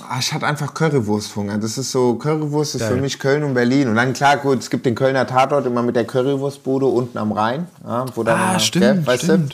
[0.09, 1.59] Ah, ich hatte einfach Currywursthunger.
[1.59, 3.89] Das ist so, Currywurst ist für mich Köln und Berlin.
[3.89, 7.33] Und dann klar, gut, es gibt den Kölner Tatort immer mit der Currywurstbude unten am
[7.33, 7.67] Rhein.
[7.85, 9.49] Ja, wo dann Ah, stimmt, gell, weißt du?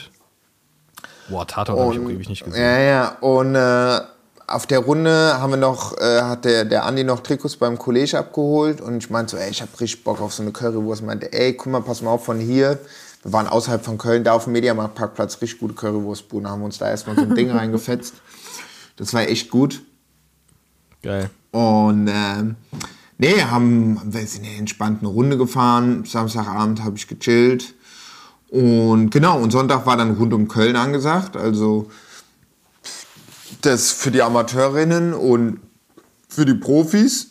[1.29, 2.62] Boah, Tatort habe ich auch ewig nicht gesehen.
[2.62, 3.16] Ja, ja.
[3.20, 4.01] Und äh,
[4.47, 8.18] auf der Runde haben wir noch, äh, hat der, der Andi noch Trikots beim Kollege
[8.18, 11.03] abgeholt und ich meinte so, ey, ich hab richtig Bock auf so eine Currywurst.
[11.03, 12.79] Meinte, ey, guck mal, pass mal auf von hier.
[13.22, 16.89] Wir waren außerhalb von Köln, da auf dem Mediamarkt-Parkplatz, richtig gute Currywurstbude, haben uns da
[16.89, 18.14] erstmal so ein Ding reingefetzt.
[18.97, 19.83] Das war echt gut.
[21.03, 21.31] Geil.
[21.51, 22.57] Und ähm,
[23.18, 26.05] nee, haben, wir sind eine entspannte Runde gefahren.
[26.05, 27.74] Samstagabend habe ich gechillt.
[28.51, 31.36] Und genau, und Sonntag war dann rund um Köln angesagt.
[31.36, 31.90] Also
[33.61, 35.61] das für die Amateurinnen und
[36.28, 37.28] für die Profis.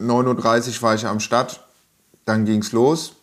[0.00, 1.60] 9.30 Uhr war ich am Start.
[2.24, 3.14] Dann ging es los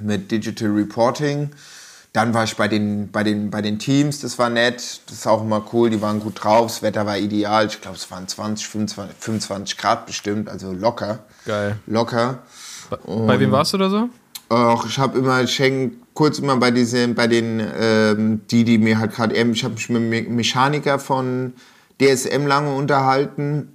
[0.00, 1.50] mit Digital Reporting.
[2.12, 5.26] Dann war ich bei den, bei, den, bei den Teams, das war nett, das ist
[5.26, 8.26] auch immer cool, die waren gut drauf, das Wetter war ideal, ich glaube es waren
[8.26, 11.20] 20, 25, 25 Grad bestimmt, also locker.
[11.44, 11.76] Geil.
[11.86, 12.42] Locker.
[13.06, 14.08] Bei wem warst du da so?
[14.48, 15.62] Auch ich habe immer, ich
[16.14, 19.88] kurz immer bei diesen, bei den, ähm, die, die mir halt gerade ich habe mich
[19.88, 21.52] mit dem Me- Mechaniker von
[22.00, 23.72] DSM lange unterhalten.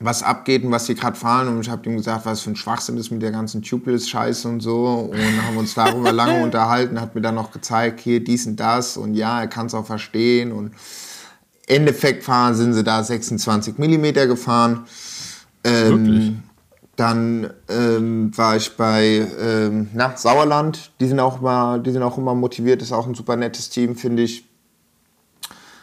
[0.00, 1.48] was abgeht und was die gerade fahren.
[1.48, 4.60] Und ich habe ihm gesagt, was für ein Schwachsinn ist mit der ganzen Tubeless-Scheiße und
[4.60, 5.10] so.
[5.12, 8.96] Und haben uns darüber lange unterhalten, hat mir dann noch gezeigt, hier dies und das.
[8.96, 10.52] Und ja, er kann es auch verstehen.
[10.52, 10.72] Und
[11.66, 14.84] Endeffekt fahren sind sie da 26 mm gefahren.
[15.64, 16.32] Wirklich?
[16.98, 20.90] Dann ähm, war ich bei ähm, na, Sauerland.
[20.98, 22.82] Die sind, auch immer, die sind auch immer motiviert.
[22.82, 24.44] Ist auch ein super nettes Team, finde ich.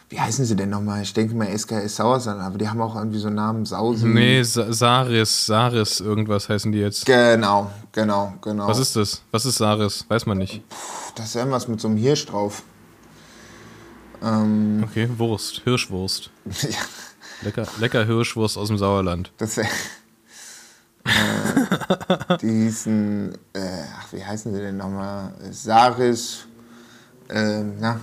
[0.10, 1.04] Wie heißen sie denn nochmal?
[1.04, 3.64] Ich denke mal SKS Sauerland, aber die haben auch irgendwie so einen Namen.
[3.66, 4.14] Sausen.
[4.14, 7.06] Nee, Sa- Saris, Saris, irgendwas heißen die jetzt.
[7.06, 8.68] Genau, genau, genau.
[8.68, 9.22] Was ist das?
[9.32, 10.04] Was ist Saris?
[10.10, 10.62] Weiß man nicht.
[11.16, 11.28] das?
[11.28, 12.62] ist irgendwas mit so einem Hirsch drauf.
[14.22, 16.30] Ähm, Okay, Wurst, Hirschwurst.
[16.62, 16.78] ja,
[17.42, 19.32] Lecker, lecker Hirschwurst aus dem Sauerland.
[19.38, 19.66] das wär,
[21.06, 25.34] äh, diesen, äh, ach, wie heißen sie denn nochmal?
[25.52, 26.48] Saris,
[27.30, 28.00] äh, na,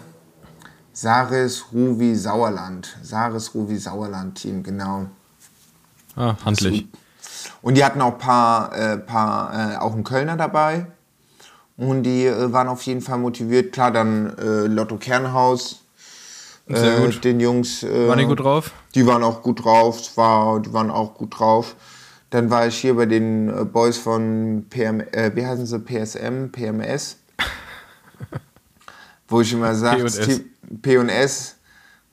[0.93, 2.97] Saris Ruvi Sauerland.
[3.03, 5.07] Saris Ruvi Sauerland Team, genau.
[6.17, 6.87] Ah, handlich.
[7.63, 10.87] Und die hatten auch ein paar, äh, paar äh, auch einen Kölner dabei.
[11.77, 13.73] Und die äh, waren auf jeden Fall motiviert.
[13.73, 15.81] Klar, dann äh, Lotto Kernhaus.
[16.69, 17.25] Sehr äh, gut.
[17.25, 17.83] Den Jungs.
[17.83, 18.73] Äh, Waren die gut drauf?
[18.95, 20.17] Die waren auch gut drauf.
[20.17, 21.75] War, die waren auch gut drauf.
[22.33, 25.79] Dann war ich hier bei den äh, Boys von PM, äh, wie heißen sie?
[25.79, 27.19] PSM, PMS.
[29.29, 30.07] Wo ich immer sage,
[30.81, 31.57] P&S.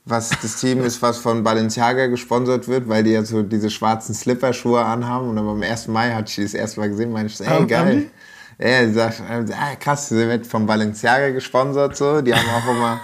[0.04, 4.14] was das Team ist, was von Balenciaga gesponsert wird, weil die ja so diese schwarzen
[4.14, 5.30] Slipperschuhe anhaben.
[5.30, 5.88] Und dann beim 1.
[5.88, 8.12] Mai hatte ich das erste Mal gesehen, meinte ich so, ey, geil.
[8.58, 12.20] Ja, sagt, ah, krass, sie wird von Balenciaga gesponsert, so.
[12.22, 13.00] Die haben auch immer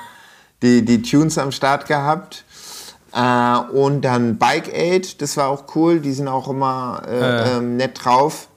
[0.61, 2.43] die, die Tunes am Start gehabt.
[3.16, 6.01] Äh, und dann Bike Aid, das war auch cool.
[6.01, 7.61] Die sind auch immer äh, Äh.
[7.61, 8.49] nett drauf.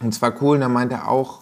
[0.00, 1.40] Und zwar cool, und da meinte auch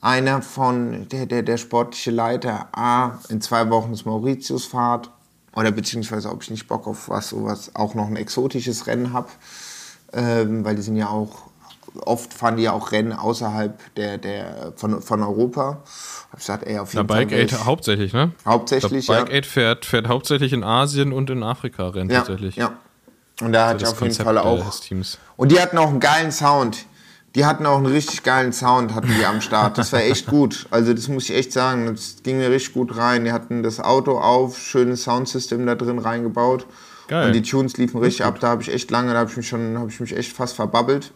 [0.00, 5.10] einer von, der, der, der sportliche Leiter, ah, in zwei Wochen ist Mauritiusfahrt.
[5.54, 9.28] Oder beziehungsweise, ob ich nicht Bock auf was, sowas, auch noch ein exotisches Rennen habe.
[10.12, 11.44] Ähm, weil die sind ja auch,
[12.00, 15.82] oft fahren die ja auch Rennen außerhalb der, der, von, von Europa.
[16.30, 17.26] Hab ich gesagt, ey, auf Na, jeden Fall.
[17.26, 18.32] Bike Aid ich- hauptsächlich, ne?
[18.46, 19.34] Hauptsächlich, Bike ja.
[19.34, 22.56] Aid fährt, fährt hauptsächlich in Asien und in Afrika Rennen Ja, tatsächlich.
[22.56, 22.72] ja.
[23.40, 24.80] Und da hatte ich auf jeden Konzept Fall äh, auch.
[24.80, 25.18] Teams.
[25.36, 26.84] Und die hatten auch einen geilen Sound.
[27.34, 29.78] Die hatten auch einen richtig geilen Sound, hatten die am Start.
[29.78, 30.66] Das war echt gut.
[30.70, 31.86] Also das muss ich echt sagen.
[31.86, 33.24] Das ging mir richtig gut rein.
[33.24, 36.66] Die hatten das Auto auf, schönes Soundsystem da drin reingebaut.
[37.08, 37.26] Geil.
[37.28, 38.38] Und die Tunes liefen richtig ab.
[38.38, 40.54] Da habe ich echt lange, da habe ich mich schon, habe ich mich echt fast
[40.54, 41.12] verbabbelt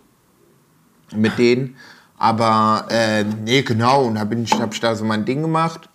[1.14, 1.76] mit denen.
[2.18, 4.04] Aber äh, nee, genau.
[4.04, 5.88] Und da bin ich, habe ich da so mein Ding gemacht.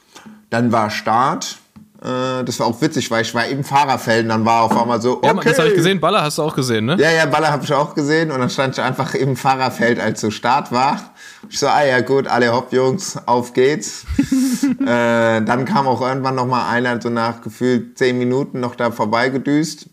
[0.50, 1.58] Dann war Start.
[2.02, 5.02] Äh, das war auch witzig, weil ich war im Fahrerfeld und dann war auf einmal
[5.02, 5.28] so, okay.
[5.28, 6.00] Ja, das habe ich gesehen.
[6.00, 6.98] Baller hast du auch gesehen, ne?
[7.00, 10.22] Ja, ja, Baller habe ich auch gesehen und dann stand ich einfach im Fahrerfeld, als
[10.22, 11.12] so Start war.
[11.50, 14.06] Ich so, ah ja gut, alle hopp Jungs, auf geht's.
[14.80, 18.92] äh, dann kam auch irgendwann noch mal einer so nach gefühlt zehn Minuten noch da
[18.92, 19.88] vorbeigedüst.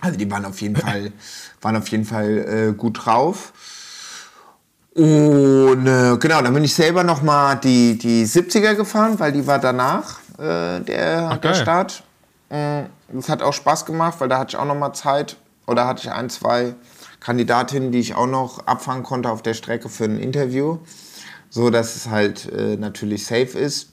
[0.00, 1.12] Also die waren auf jeden Fall,
[1.62, 3.53] waren auf jeden Fall äh, gut drauf.
[4.94, 9.44] Und äh, genau, dann bin ich selber noch mal die, die 70er gefahren, weil die
[9.46, 11.54] war danach äh, der, Ach, der.
[11.54, 12.04] Start.
[12.50, 12.82] Mm,
[13.12, 15.36] Das hat auch Spaß gemacht, weil da hatte ich auch noch mal Zeit.
[15.66, 16.74] Oder hatte ich ein, zwei
[17.20, 20.78] Kandidatinnen, die ich auch noch abfangen konnte auf der Strecke für ein Interview.
[21.50, 23.90] So, dass es halt äh, natürlich safe ist.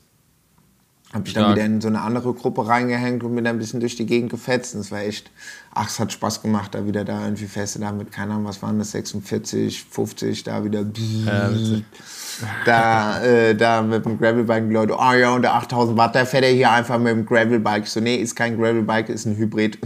[1.14, 3.80] Habe ich dann wieder in so eine andere Gruppe reingehängt und bin dann ein bisschen
[3.80, 4.76] durch die Gegend gefetzt.
[4.76, 5.32] Und es war echt,
[5.74, 8.78] ach, es hat Spaß gemacht, da wieder da irgendwie Feste damit, keine Ahnung, was waren
[8.80, 10.86] das, 46, 50, da wieder.
[10.86, 11.86] witzig.
[12.66, 16.44] da, äh, da mit dem Gravelbike, die Leute, oh ja, unter 8000 Watt, da fährt
[16.44, 17.84] er hier einfach mit dem Gravelbike.
[17.84, 19.80] Ich so, nee, ist kein Gravelbike, ist ein Hybrid.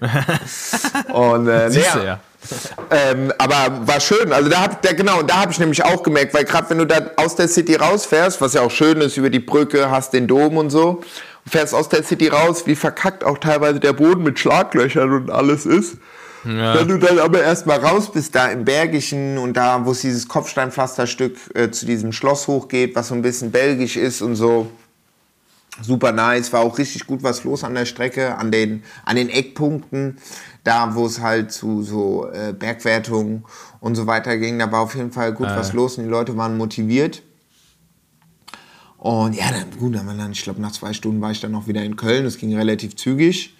[1.12, 2.20] und, äh, Siehst nee, du ja.
[2.90, 4.30] ähm, aber war schön.
[4.32, 6.84] Also da hab, da, genau, da habe ich nämlich auch gemerkt, weil gerade wenn du
[6.84, 10.26] da aus der City rausfährst, was ja auch schön ist, über die Brücke, hast den
[10.26, 11.02] Dom und so,
[11.46, 15.66] fährst aus der City raus, wie verkackt auch teilweise der Boden mit Schlaglöchern und alles
[15.66, 15.98] ist.
[16.46, 20.28] Wenn du dann aber erstmal raus bist, da im Bergischen und da, wo es dieses
[20.28, 24.70] Kopfsteinpflasterstück äh, zu diesem Schloss hochgeht, was so ein bisschen belgisch ist und so,
[25.82, 29.28] super nice, war auch richtig gut was los an der Strecke, an den, an den
[29.28, 30.18] Eckpunkten,
[30.62, 33.44] da wo es halt zu so äh, Bergwertungen
[33.80, 36.36] und so weiter ging, da war auf jeden Fall gut was los und die Leute
[36.36, 37.22] waren motiviert.
[39.06, 41.52] Und ja, dann, gut, dann, war dann, ich glaube, nach zwei Stunden war ich dann
[41.52, 43.54] noch wieder in Köln, das ging relativ zügig.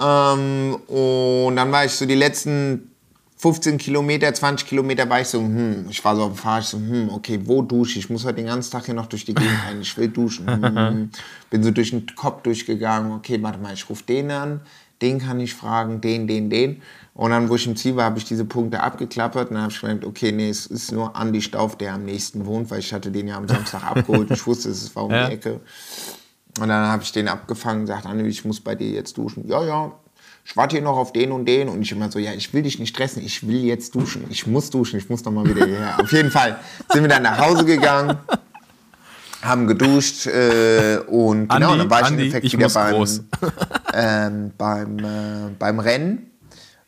[0.00, 2.90] Ähm, und dann war ich so die letzten
[3.36, 6.68] 15 Kilometer, 20 Kilometer war ich so, hm, ich war so auf dem Fahrrad, ich
[6.68, 8.06] so, hm, okay, wo dusche ich?
[8.06, 10.48] Ich muss heute den ganzen Tag hier noch durch die Gegend rein, ich will duschen.
[10.50, 11.10] Hm,
[11.48, 14.62] bin so durch den Kopf durchgegangen, okay, warte mal, ich rufe den an,
[15.00, 16.82] den kann ich fragen, den, den, den.
[17.14, 19.72] Und dann, wo ich im Ziel war, habe ich diese Punkte abgeklappert und dann habe
[19.72, 22.92] ich gemerkt, okay, nee, es ist nur Andi Stauf, der am nächsten wohnt, weil ich
[22.92, 25.26] hatte den ja am Samstag abgeholt, ich wusste, es war um Ja.
[25.26, 25.60] die Ecke.
[26.58, 29.46] Und dann habe ich den abgefangen und gesagt, Andi, ich muss bei dir jetzt duschen.
[29.46, 29.92] Ja, ja.
[30.44, 31.68] ich warte hier noch auf den und den.
[31.68, 34.24] Und ich immer so, ja, ich will dich nicht stressen, ich will jetzt duschen.
[34.30, 36.00] Ich muss duschen, ich muss noch mal wieder hierher.
[36.00, 36.58] auf jeden Fall
[36.90, 38.16] sind wir dann nach Hause gegangen,
[39.42, 43.06] haben geduscht äh, und genau, Andi, dann war ich Andi, im Endeffekt wieder beim,
[43.94, 46.30] ähm, beim, äh, beim Rennen,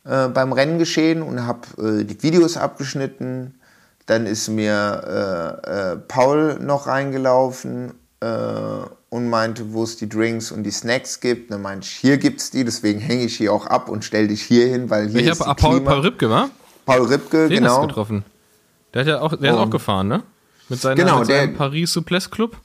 [0.05, 1.61] äh, beim Rennen geschehen und habe
[2.01, 3.55] äh, die Videos abgeschnitten.
[4.07, 8.27] Dann ist mir äh, äh, Paul noch reingelaufen äh,
[9.09, 11.51] und meinte, wo es die Drinks und die Snacks gibt.
[11.51, 14.43] Dann meinte ich, hier gibt's die, deswegen hänge ich hier auch ab und stell dich
[14.43, 16.51] hier hin, weil hier Ich ist habe die Paul, Paul Ripke, wa?
[16.85, 17.79] Paul Ripke, Den genau.
[17.81, 18.25] hast getroffen.
[18.93, 19.63] Der hat ja auch, der ist Oh.
[19.63, 20.23] auch gefahren, ne?
[20.69, 22.57] Mit, seiner, Genau, mit der- seinem Paris Souplesse Club.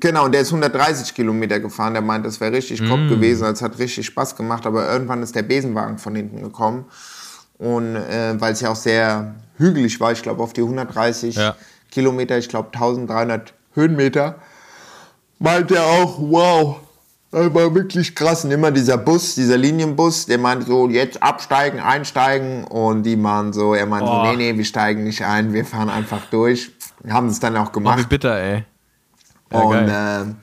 [0.00, 1.92] Genau, und der ist 130 Kilometer gefahren.
[1.94, 3.08] Der meint, das wäre richtig Mm.
[3.08, 3.46] gewesen.
[3.46, 4.66] Es hat richtig Spaß gemacht.
[4.66, 6.86] Aber irgendwann ist der Besenwagen von hinten gekommen.
[7.58, 11.54] Und äh, weil es ja auch sehr hügelig war, ich glaube auf die 130 Ja.
[11.90, 14.36] Kilometer, ich glaube 1300 Höhenmeter,
[15.38, 16.76] meint er auch, wow,
[17.30, 18.44] das war wirklich krass.
[18.44, 22.64] Und immer dieser Bus, dieser Linienbus, der meinte so, jetzt absteigen, einsteigen.
[22.64, 24.32] Und die waren so, er meinte so, Boah.
[24.32, 26.72] nee, nee, wir steigen nicht ein, wir fahren einfach durch.
[27.08, 27.98] Haben es dann auch Oh, gemacht.
[28.00, 28.64] wie bitter, ey.
[29.54, 30.36] Ja, Und ähm,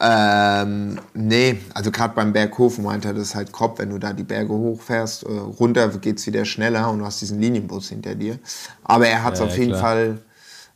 [0.00, 4.12] ähm, nee, also gerade beim Berghofen meinte er, das ist halt grob, wenn du da
[4.12, 8.38] die Berge hochfährst, äh, runter geht's wieder schneller und du hast diesen Linienbus hinter dir.
[8.82, 9.80] Aber er hat es Ja, auf jeden klar.
[9.80, 10.18] Fall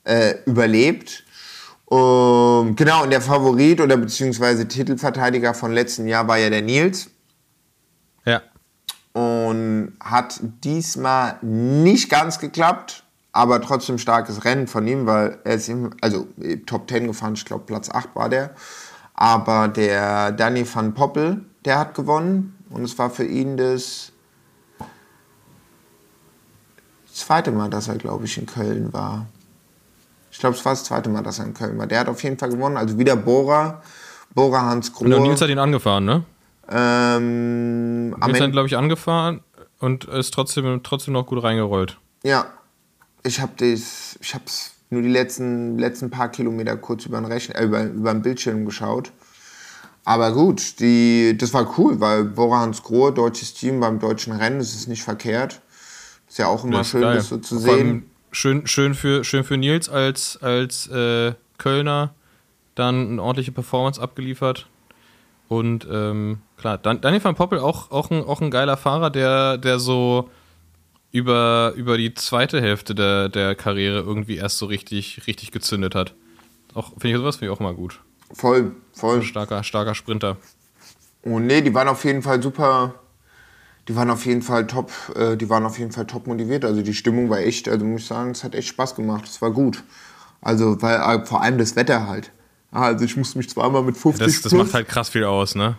[0.05, 1.25] äh, überlebt.
[1.91, 7.11] Ähm, genau, und der Favorit oder beziehungsweise Titelverteidiger von letzten Jahr war ja der Nils
[8.25, 8.43] ja.
[9.15, 13.05] und hat diesmal nicht ganz geklappt,
[13.39, 17.35] aber trotzdem starkes Rennen von ihm, weil er ist im, also äh, Top 10 gefahren,
[17.35, 18.51] ich glaube Platz 8 war der.
[19.15, 24.11] Aber der Danny van Poppel, der hat gewonnen und es war für ihn das
[27.13, 29.27] zweite Mal, dass er, glaube ich, in Köln war.
[30.33, 31.87] Ich glaube, es war das zweite Mal, dass er in Köln war.
[31.87, 33.83] Der hat auf jeden Fall gewonnen, also wieder Bora,
[34.35, 35.49] Bora Hans Und der Nils Grohe.
[35.49, 36.25] hat ihn angefahren, ne?
[36.69, 39.43] Ähm, Nils hat, Ende, glaube ich, angefahren
[39.79, 41.99] und ist trotzdem, trotzdem noch gut reingerollt.
[42.25, 42.47] Ja,
[43.23, 44.45] ich habe das, ich habe
[44.91, 48.65] nur die letzten, letzten paar Kilometer kurz über den, Rechn äh, über, über den Bildschirm
[48.65, 49.13] geschaut.
[50.05, 54.59] Aber gut, die, das war cool, weil Bora Hans Grohe, deutsches Team beim deutschen Rennen,
[54.59, 55.61] das ist nicht verkehrt.
[56.29, 57.17] Ist ja auch immer Das schön, geil.
[57.17, 58.11] das so zu sehen.
[58.31, 62.15] Schön, schön, für, schön für Nils als, als äh, Kölner
[62.75, 64.67] dann eine ordentliche Performance abgeliefert.
[65.49, 69.59] Und ähm, klar, Dan Daniel van Poppel auch, auch, ein, auch ein geiler Fahrer, der,
[69.59, 70.31] der so
[71.13, 76.15] über, über die zweite Hälfte der, der Karriere irgendwie erst so richtig, richtig gezündet hat.
[76.75, 78.01] Auch, finde ich sowas finde ich auch mal gut.
[78.33, 79.23] Voll, voll.
[79.23, 80.37] Starker, starker Sprinter.
[81.23, 82.95] Und nee, die waren auf jeden Fall super.
[83.89, 86.65] Die waren auf jeden Fall top, äh, die waren auf jeden Fall top motiviert.
[86.65, 89.25] Also die Stimmung war echt, also muss ich sagen, es hat echt Spaß gemacht.
[89.25, 89.83] Es war gut.
[90.43, 92.31] Also, weil äh, vor allem das Wetter halt.
[92.71, 95.25] Ah, Also ich musste mich zweimal mit 50 Das, das plus- macht halt krass viel
[95.25, 95.79] aus, ne?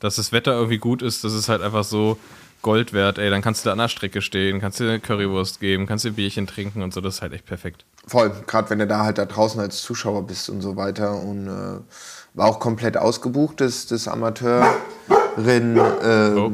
[0.00, 2.18] Dass das Wetter irgendwie gut ist, das ist halt einfach so
[2.62, 3.30] Gold wert, ey.
[3.30, 6.10] Dann kannst du da an der Strecke stehen, kannst dir eine Currywurst geben, kannst dir
[6.10, 7.84] ein Bierchen trinken und so, das ist halt echt perfekt.
[8.06, 11.20] Voll, gerade wenn du da halt da draußen als Zuschauer bist und so weiter.
[11.22, 11.80] Und äh,
[12.34, 15.76] war auch komplett ausgebucht, das, das Amateurrennen.
[15.76, 16.50] Äh, Oh.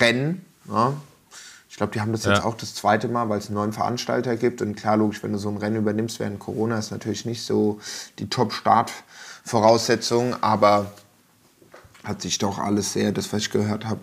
[0.00, 0.92] Rennen, ja.
[1.70, 2.44] Ich glaube, die haben das jetzt Ja.
[2.44, 4.62] auch das zweite Mal, weil es einen neuen Veranstalter gibt.
[4.62, 7.80] Und klar, logisch, wenn du so ein Rennen übernimmst während Corona, ist natürlich nicht so
[8.20, 10.36] die Top-Start-Voraussetzung.
[10.40, 10.92] Aber
[12.04, 14.00] hat sich doch alles sehr, das was ich gehört habe,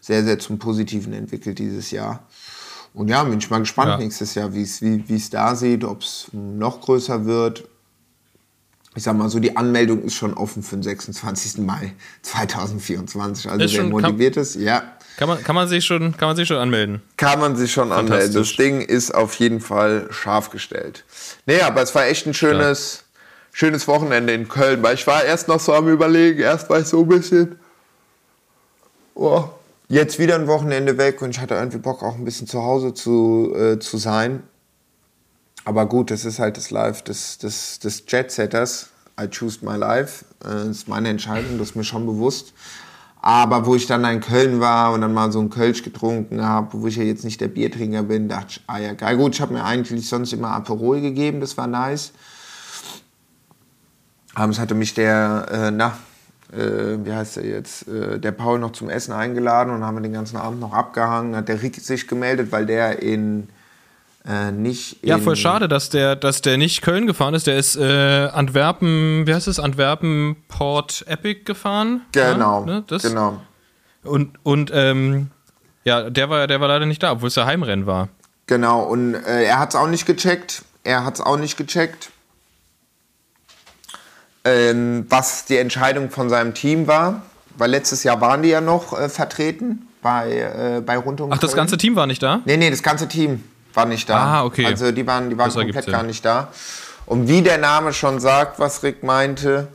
[0.00, 2.24] sehr, sehr zum Positiven entwickelt dieses Jahr.
[2.94, 3.98] Und ja, bin ich mal gespannt Ja.
[3.98, 7.64] nächstes Jahr, wie es wie, es da sieht, ob es noch größer wird.
[8.96, 11.58] Ich sag mal so, die Anmeldung ist schon offen für den 26.
[11.64, 11.92] Mai
[12.22, 13.48] 2024.
[13.48, 14.82] Also Ist wer schon- motiviert ist, ja,
[15.16, 17.00] Kann man, kann man, sich, schon, kann man sich schon anmelden?
[17.16, 18.32] kann man sich schon anmelden.
[18.34, 18.56] Das.
[18.56, 21.04] Ding ist auf jeden Fall scharf gestellt.
[21.46, 23.04] Nee, aber es war echt ein schönes,
[23.52, 26.86] schönes Wochenende in Köln, weil ich war erst noch so am überlegen, erst war ich
[26.88, 27.56] so ein bisschen,
[29.14, 29.44] oh,
[29.90, 32.94] jetzt wieder ein Wochenende weg und ich hatte irgendwie Bock auch ein bisschen zu Hause
[32.94, 34.44] zu, äh, zu sein.
[35.64, 38.88] Aber gut, das ist halt das Life des, des, des Jet-Setters.
[39.20, 40.24] I choose my life.
[40.42, 42.54] Äh, Das ist meine Entscheidung, das ist mir schon bewusst.
[43.20, 46.80] Aber wo ich dann in Köln war und dann mal so einen Kölsch getrunken habe,
[46.80, 49.16] wo ich ja jetzt nicht der Biertrinker bin, dachte ich, ah ja, geil.
[49.18, 52.12] Gut, ich habe mir eigentlich sonst immer Aperol gegeben, das war nice.
[54.34, 55.98] Abends hatte mich der, äh, na,
[56.52, 60.02] äh, wie heißt er jetzt, äh, der Paul noch zum Essen eingeladen und haben wir
[60.02, 61.36] den ganzen Abend noch abgehangen.
[61.36, 63.48] Hat der Rick sich gemeldet, weil der in,
[64.28, 65.08] äh, nicht in...
[65.08, 67.46] Ja, voll schade, dass der, dass der nicht Köln gefahren ist.
[67.46, 72.02] Der ist äh, Antwerpen, wie heißt es, Antwerpen Port Epic gefahren.
[72.12, 73.02] Genau, Ja, ne, das?
[73.02, 73.40] genau.
[74.02, 75.30] Und, und ähm,
[75.84, 78.08] ja, der war, der war leider nicht da, obwohl es ja Heimrennen war.
[78.46, 80.64] Genau, und äh, er hat es auch nicht gecheckt.
[80.82, 82.10] Er hat es auch nicht gecheckt,
[84.44, 87.22] ähm, was die Entscheidung von seinem Team war.
[87.56, 90.32] weil letztes Jahr waren die ja noch äh, vertreten bei,
[90.78, 91.58] äh, bei Rund um Ach, das Köln.
[91.62, 92.40] ganze Team war nicht da?
[92.46, 94.16] Nee, nee, das ganze Team war nicht da.
[94.16, 94.64] Ah, okay.
[94.64, 96.48] Also die waren, die waren Das komplett gar nicht da.
[97.06, 99.68] Und wie der Name schon sagt, was Rick meinte,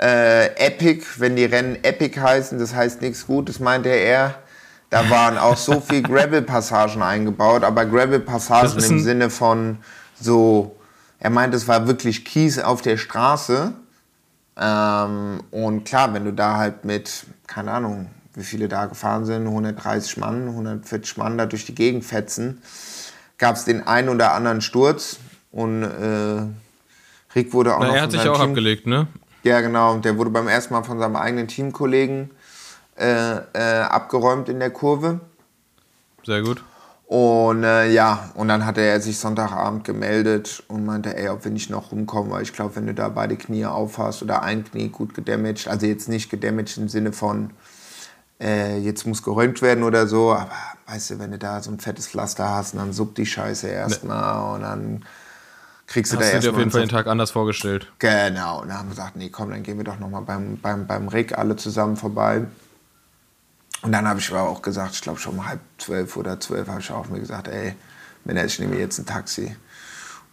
[0.00, 4.36] äh, Epic, wenn die Rennen Epic heißen, das heißt nichts Gutes, meinte er.
[4.90, 9.78] Da waren auch so viel Gravel-Passagen eingebaut, aber Gravel-Passagen im Sinne von
[10.20, 10.76] so,
[11.18, 13.72] er meint, es war wirklich Kies auf der Straße.
[14.58, 19.46] Ähm, und klar, wenn du da halt mit, keine Ahnung, wie viele da gefahren sind,
[19.46, 22.62] 130 Mann, 140 Mann da durch die Gegend fetzen,
[23.38, 25.18] gab es den einen oder anderen Sturz
[25.52, 26.42] und äh,
[27.34, 29.08] Rick wurde auch Na, noch er hat sich auch Team, abgelegt, ne?
[29.42, 29.92] Ja, genau.
[29.92, 32.30] und Der wurde beim ersten Mal von seinem eigenen Teamkollegen
[32.98, 35.20] äh, äh, abgeräumt in der Kurve.
[36.24, 36.62] Sehr gut.
[37.06, 41.52] Und äh, ja, und dann hatte er sich Sonntagabend gemeldet und meinte, ey, ob wir
[41.52, 44.88] nicht noch rumkommen, weil ich glaube, wenn du da beide Knie aufhast oder ein Knie
[44.88, 47.50] gut gedamaged, also jetzt nicht gedamaged im Sinne von,
[48.40, 50.50] äh, jetzt muss geräumt werden oder so, aber
[50.88, 53.68] weißt du, wenn du da so ein fettes Pflaster hast, und dann suppt die Scheiße
[53.68, 55.04] erstmal und dann
[55.86, 57.92] kriegst du Hast da du dir auf erstmal jeden Fall den Tag anders vorgestellt.
[58.00, 60.88] Genau, und dann haben wir gesagt, nee, komm, dann gehen wir doch nochmal beim, beim,
[60.88, 62.46] beim Rick alle zusammen vorbei.
[63.82, 66.66] Und dann habe ich aber auch gesagt, ich glaube schon um halb zwölf oder zwölf
[66.68, 67.74] habe ich auch mir gesagt, ey,
[68.24, 69.54] Männer, ich nehme jetzt ein Taxi.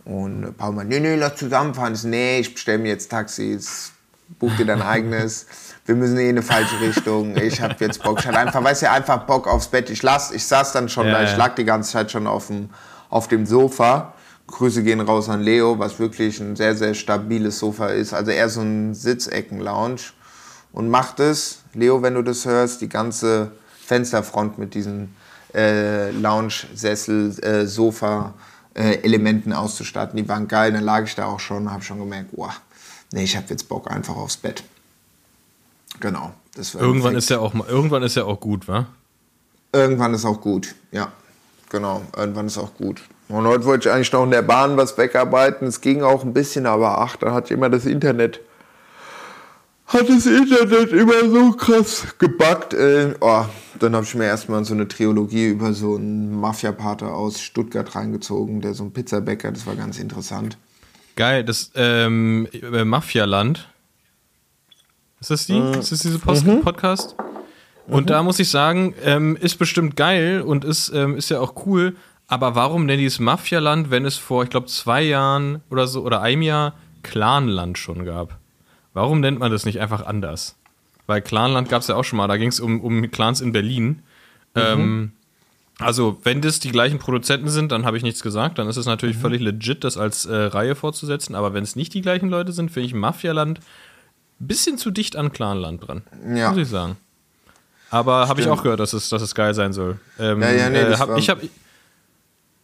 [0.06, 1.94] Und Paul meinte, nee, nee, lass zusammenfahren.
[1.94, 3.94] Ich so, nee, ich bestelle mir jetzt Taxi, jetzt
[4.40, 5.46] buch dir dein eigenes.
[5.86, 7.36] Wir müssen eh in eine falsche Richtung.
[7.38, 8.20] Ich habe jetzt Bock.
[8.20, 9.90] Ich hatte einfach, weißt du, einfach Bock aufs Bett.
[9.90, 12.48] Ich, las, ich saß dann schon Ja, da, ich lag die ganze Zeit schon auf
[12.48, 12.70] dem,
[13.10, 14.14] auf dem Sofa.
[14.48, 18.14] Grüße gehen raus an Leo, was wirklich ein sehr, sehr stabiles Sofa ist.
[18.14, 20.02] Also eher so ein Sitzecken-Lounge.
[20.72, 23.52] Und macht es, Leo, wenn du das hörst, die ganze
[23.86, 25.16] Fensterfront mit diesen
[25.54, 27.64] äh, Lounge-Sessel, äh,
[28.76, 30.18] äh, auszustatten.
[30.18, 30.72] Die waren geil.
[30.72, 32.60] Dann lag ich da auch schon, habe schon gemerkt, wow,
[33.12, 34.64] nee, ich habe jetzt Bock einfach aufs Bett.
[36.00, 36.32] Genau.
[36.56, 37.24] Das war Irgendwann perfekt.
[37.24, 38.88] ist ja auch mal, irgendwann ist ja auch gut, wa?
[39.72, 41.12] Irgendwann ist auch gut, ja.
[41.70, 43.02] Genau, irgendwann ist auch gut.
[43.30, 45.68] Und heute wollte ich eigentlich noch in der Bahn was wegarbeiten.
[45.68, 48.40] Es ging auch ein bisschen, aber ach, da hat immer das Internet.
[49.94, 52.74] Hat das Internet immer so krass gebackt.
[52.74, 53.46] Äh, oh,
[53.80, 58.60] dann habe ich mir erstmal so eine Trilogie über so einen Mafia-Pater aus Stuttgart reingezogen,
[58.60, 60.58] der so ein Pizzabäcker, das war ganz interessant.
[61.16, 63.70] Geil, das ähm, äh, Mafialand.
[65.22, 65.54] Ist das die?
[65.54, 66.62] Äh, ist das diese Post mhm.
[66.62, 67.16] Podcast?
[67.86, 71.68] Und da muss ich sagen, ähm, ist bestimmt geil und ist, ähm, ist ja auch
[71.68, 71.96] cool.
[72.28, 76.22] Aber warum denn dieses Mafialand, wenn es vor, ich glaube, zwei Jahren oder so oder
[76.22, 76.74] einem Jahr
[77.04, 78.40] Clanland schon gab?
[78.94, 80.56] Warum nennt man das nicht einfach anders?
[81.08, 82.28] Weil Clanland gab es ja auch schon mal.
[82.28, 84.04] Da ging es um, um Clans in Berlin.
[84.56, 85.12] Ähm,
[85.80, 88.60] also, wenn das die gleichen Produzenten sind, dann habe ich nichts gesagt.
[88.60, 91.36] Dann ist es natürlich völlig legit, das als äh, Reihe fortzusetzen.
[91.36, 93.60] Aber wenn es nicht die gleichen Leute sind, finde ich Mafialand
[94.40, 96.04] ein bisschen zu dicht an Clanland dran.
[96.36, 96.50] Ja.
[96.50, 96.98] Muss ich sagen.
[97.90, 100.00] Aber habe ich auch gehört, dass es, dass es geil sein soll.
[100.20, 101.48] Ähm, Ja, ja, nee, äh, hab, ich habe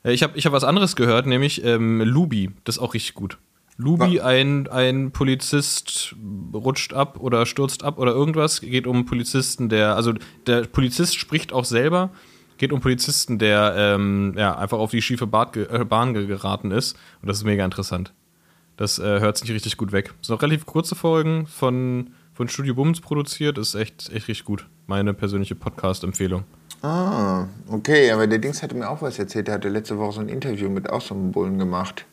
[0.04, 2.52] ich hab, ich hab was anderes gehört, nämlich ähm, Lubi.
[2.64, 3.38] Das ist auch richtig gut.
[3.80, 6.14] Lubi, ein, ein Polizist
[6.54, 8.60] rutscht ab oder stürzt ab oder irgendwas.
[8.60, 10.14] Geht um einen Polizisten, der, also
[10.48, 12.10] der Polizist spricht auch selber.
[12.58, 16.28] Geht um einen Polizisten, der ähm, ja, einfach auf die schiefe ge äh, Bahn ge
[16.28, 16.98] geraten ist.
[17.22, 18.14] Und das ist mega interessant.
[18.76, 20.14] Das äh, hört sich richtig gut weg.
[20.18, 23.58] Das sind auch relativ kurze Folgen von, von Studio Bums produziert.
[23.58, 24.68] Ist echt, echt richtig gut.
[24.88, 26.44] Meine persönliche Podcast-Empfehlung.
[26.82, 29.48] Ah, okay, aber der Dings hatte mir auch was erzählt.
[29.48, 32.06] Der hatte letzte Woche so ein Interview mit auch so einem Bullen gemacht.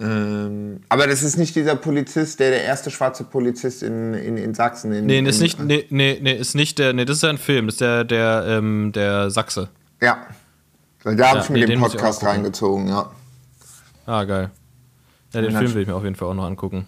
[0.00, 4.52] Ähm, aber das ist nicht dieser Polizist, der der erste schwarze Polizist in, in, in
[4.54, 7.30] Sachsen in, Nee, ist nicht, nee, nee, nee, ist nicht der, nee, das ist ja
[7.30, 9.68] ein Film, das ist der, der, ähm, der Sachse.
[10.00, 10.26] Ja.
[11.04, 13.10] Da habe Ja, ich mir nee, den den Podcast reingezogen, ja.
[14.06, 14.50] Ah, geil.
[15.32, 16.86] Ja, den Ja, Film will ich mir auf jeden Fall auch noch angucken.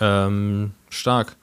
[0.00, 1.34] Ähm, stark.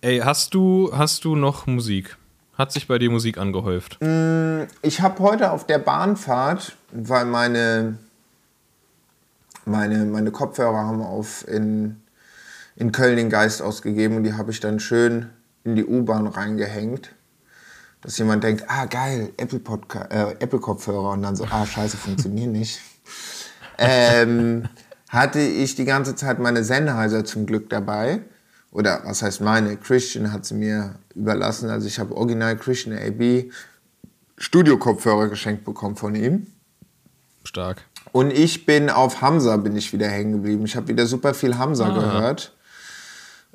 [0.00, 2.16] Ey, hast du, hast du noch Musik?
[2.58, 3.98] Hat sich bei dir Musik angehäuft?
[4.82, 7.98] Ich habe heute auf der Bahnfahrt, weil meine,
[9.64, 12.02] meine, meine Kopfhörer haben auf in,
[12.76, 15.30] in Köln den Geist ausgegeben und die habe ich dann schön
[15.64, 17.14] in die U-Bahn reingehängt.
[18.00, 21.96] Dass jemand denkt, ah geil, Apple, Podca äh, Apple Kopfhörer und dann so, ah scheiße,
[21.96, 22.80] funktionieren nicht.
[23.78, 24.68] ähm,
[25.08, 28.22] hatte ich die ganze Zeit meine Sennheiser zum Glück dabei.
[28.72, 29.76] Oder was heißt meine?
[29.76, 31.68] Christian hat sie mir überlassen.
[31.68, 33.52] Also ich habe original Christian AB
[34.38, 36.46] Studio-Kopfhörer geschenkt bekommen von ihm.
[37.44, 37.84] Stark.
[38.12, 40.64] Und ich bin auf Hamza bin ich wieder hängen geblieben.
[40.66, 41.94] Ich habe wieder super viel Hamza Ah.
[41.94, 42.52] gehört.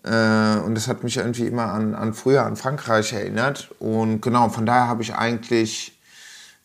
[0.04, 3.70] Äh, und das hat mich irgendwie immer an, an früher, an Frankreich erinnert.
[3.80, 5.98] Und genau, von daher habe ich eigentlich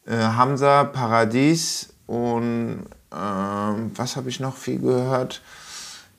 [0.07, 2.85] äh, Hamza, Paradies und
[3.15, 5.43] ähm, was habe ich noch viel gehört?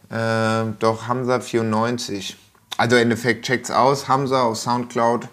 [0.10, 2.38] Äh, doch, Hamza 94.
[2.78, 4.08] Also im Endeffekt checkt's aus.
[4.08, 5.28] Hamza auf Soundcloud.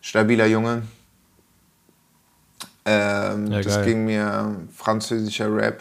[0.00, 0.82] Stabiler Junge.
[2.90, 3.84] Ähm, Ja, das geil.
[3.84, 5.80] ging mir französischer Rap.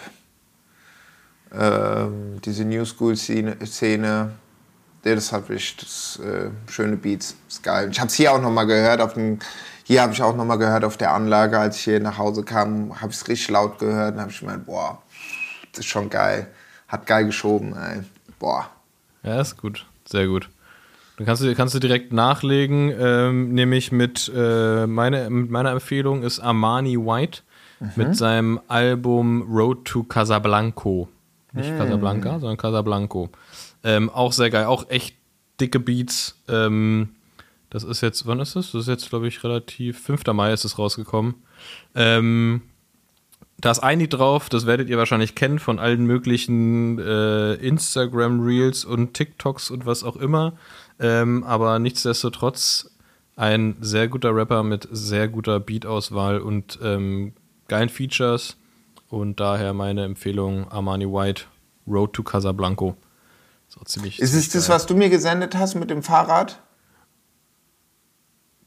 [1.54, 4.32] Ähm, diese New School Szene, Szene
[5.04, 7.36] der das hat wirklich das, äh, schöne Beats.
[7.48, 7.90] Ist geil.
[7.92, 9.00] Ich habe es hier auch nochmal gehört.
[9.00, 9.40] Auf dem,
[9.84, 13.00] hier habe ich auch nochmal gehört auf der Anlage, als ich hier nach Hause kam,
[13.00, 15.02] habe ich es richtig laut gehört und habe ich gemeint, boah,
[15.72, 16.48] das ist schon geil.
[16.90, 18.02] Hat geil geschoben, ey.
[18.38, 18.70] Boah.
[19.24, 19.86] Ja, ist gut.
[20.06, 20.50] Sehr gut.
[21.18, 26.24] Dann kannst du, kannst du direkt nachlegen, ähm, nämlich mit, äh, meine, mit meiner Empfehlung
[26.24, 27.42] ist Armani White
[27.96, 31.10] mit seinem Album Road to Casablanco.
[31.54, 33.30] Nicht Casablanca, sondern Casablanco.
[33.84, 35.16] Ähm, auch sehr geil, auch echt
[35.60, 36.40] dicke Beats.
[36.48, 37.10] Ähm,
[37.70, 38.72] das ist jetzt, wann ist das?
[38.72, 40.26] Das ist jetzt, glaube ich, relativ, 5.
[40.34, 41.36] Mai ist es rausgekommen.
[41.96, 42.62] Ähm,
[43.60, 48.86] da ist ein Lied drauf, das werdet ihr wahrscheinlich kennen von allen möglichen äh, Instagram-Reels
[48.86, 50.54] und TikToks und was auch immer.
[51.00, 52.92] Ähm, aber nichtsdestotrotz
[53.36, 57.34] ein sehr guter Rapper mit sehr guter Beat-Auswahl und ähm,
[57.68, 58.58] geilen Features.
[59.10, 61.44] Und daher meine Empfehlung: Armani White,
[61.88, 62.98] Road to Casablanco.
[63.68, 64.20] So ziemlich.
[64.20, 66.60] Ist es das, was du mir gesendet hast mit dem Fahrrad?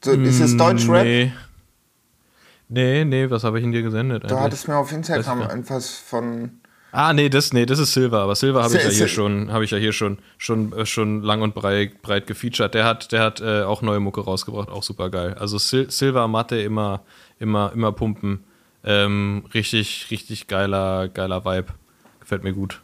[0.03, 1.03] So, ist es Deutschrap?
[1.03, 1.33] Mm, Nee.
[2.73, 4.23] Nee, nee, was habe ich in dir gesendet?
[4.23, 4.39] Du eigentlich?
[4.39, 6.60] hattest mir auf Instagram etwas von.
[6.91, 9.63] Ah, nee, das, nee, das ist Silver, aber Silver habe ich ja hier schon, habe
[9.63, 12.73] ich ja hier schon, schon, äh, schon lang und breit, breit gefeatured.
[12.73, 15.35] Der hat, der hat äh, auch neue Mucke rausgebracht, auch super geil.
[15.39, 17.01] Also Sil Silver Matte immer,
[17.39, 18.43] immer, immer pumpen.
[18.83, 21.67] Ähm, richtig, richtig geiler, geiler Vibe.
[22.19, 22.81] Gefällt mir gut.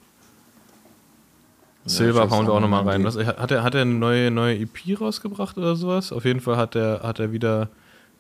[1.86, 3.04] Silver hauen wir auch nochmal rein.
[3.04, 6.12] Was, hat, er, hat er eine neue, neue EP rausgebracht oder sowas?
[6.12, 7.70] Auf jeden Fall hat er, hat er wieder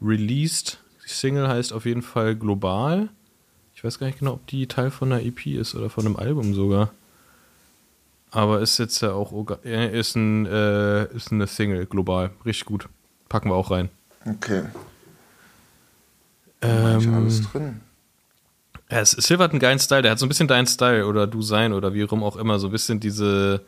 [0.01, 0.79] released.
[1.05, 3.09] Die Single heißt auf jeden Fall Global.
[3.77, 6.15] Ich weiß gar nicht genau, ob die Teil von einer EP ist oder von einem
[6.15, 6.89] Album sogar.
[8.31, 9.31] Aber ist jetzt ja auch
[9.63, 12.31] ist, ein, äh, ist eine Single global.
[12.43, 12.89] Richtig gut.
[13.29, 13.89] Packen wir auch rein.
[14.25, 14.63] Okay.
[16.63, 17.81] Ähm, Ähm, alles drin.
[18.89, 21.27] Ja, es- Silver hat einen geilen Style, der hat so ein bisschen deinen Style oder
[21.27, 23.61] du sein oder wie rum auch immer, so ein bisschen diese,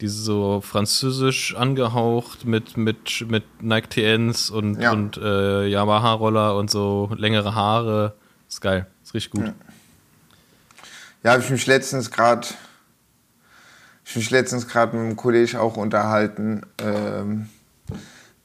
[0.00, 4.92] diese so französisch angehaucht mit, mit, mit Nike TNs und, Ja.
[4.92, 8.14] und äh, Yamaha-Roller und so längere Haare.
[8.48, 8.86] Ist geil,
[9.16, 9.52] richtig gut.
[11.22, 12.46] Ja, habe ich mich letztens gerade.
[14.04, 17.48] Ich mich letztens gerade mit einem Kollegen auch unterhalten, ähm,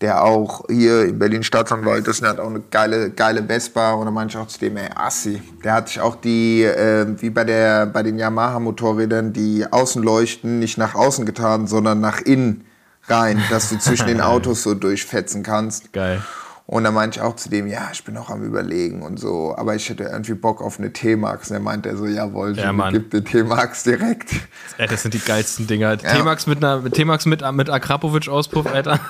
[0.02, 4.32] der auch hier in Berlin Staatsanwalt ist und hat auch eine geile, geile Vespa meinte
[4.36, 5.40] ich auch zu dem, ey, Assi.
[5.64, 10.80] Der hat sich auch die, äh, wie bei, der, bei den Yamaha-Motorrädern, die Außenleuchten nicht
[10.80, 12.66] nach außen getan, sondern nach innen
[13.08, 15.94] rein, dass du zwischen den Autos so durchfetzen kannst.
[15.94, 16.24] Geil.
[16.68, 19.54] Und dann meinte ich auch zu dem, ja, ich bin auch am überlegen und so,
[19.58, 21.50] aber ich hätte irgendwie Bock auf eine T-Max.
[21.50, 22.94] Und er meinte er so, jawohl, Ja, ja, Mann.
[22.94, 24.32] gib dir T-Max direkt.
[24.78, 25.98] Ey, das sind die geilsten Dinger.
[25.98, 29.00] T-Max mit einer T-Max mit, mit Akrapovic-Auspuff, Alter.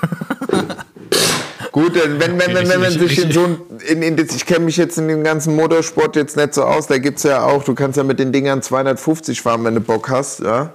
[1.72, 4.98] Gut, wenn, wenn, wenn, wenn man sich in so ein, in, ich kenne mich jetzt
[4.98, 8.04] in dem ganzen Motorsport jetzt nicht so aus, da gibt's ja auch, du kannst ja
[8.04, 10.72] mit den Dingern 250 fahren, wenn du Bock hast, ja.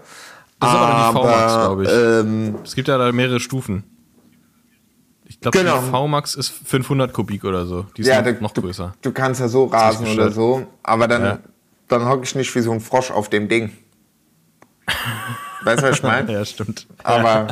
[0.60, 1.90] Das ist aber die V-Max, glaube ich.
[1.92, 3.84] Ähm, Es gibt ja da mehrere Stufen.
[5.52, 5.82] Glaube, Genau.
[5.82, 7.86] die V-Max ist 500 Kubik oder so.
[7.96, 8.94] Die ist ja, noch, da, noch du, größer.
[9.02, 11.40] du kannst ja so rasen oder so, aber dann, Ja.
[11.88, 13.72] dann hocke ich nicht wie so ein Frosch auf dem Ding.
[15.64, 16.32] Weißt du, was ich meine?
[16.32, 16.88] Ja, stimmt.
[17.04, 17.48] Aber,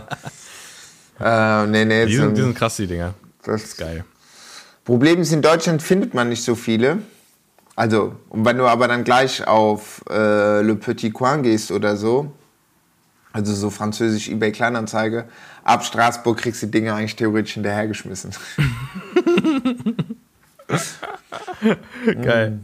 [1.20, 3.14] äh, nee, nee, Die sind, die sind krass, die Dinger.
[3.43, 4.06] das ist geil.
[4.84, 7.00] Problem ist, in Deutschland findet man nicht so viele.
[7.76, 12.32] Also, und wenn du aber dann gleich auf äh, Le Petit Coin gehst oder so,
[13.36, 15.26] also so französisch eBay Kleinanzeige,
[15.66, 18.32] ab Straßburg kriegst du die Dinge eigentlich theoretisch hinterhergeschmissen.
[22.22, 22.60] Geil.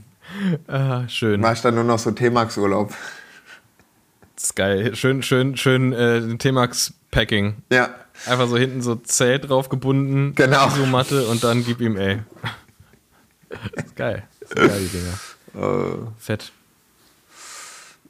[0.67, 1.41] Ah, schön.
[1.41, 2.93] Mach ich dann nur noch so T-Max-Urlaub.
[4.35, 4.95] Das ist geil.
[4.95, 7.57] Schön, schön, schön äh, T-Max-Packing.
[7.69, 7.89] Ja.
[8.25, 10.67] Einfach so hinten so Zelt drauf gebunden, Genau.
[10.67, 12.19] Isomatte und dann gib ihm, ey.
[13.75, 14.23] Das ist geil.
[14.39, 16.13] Das sind geil, die Dinger.
[16.17, 16.53] Fett.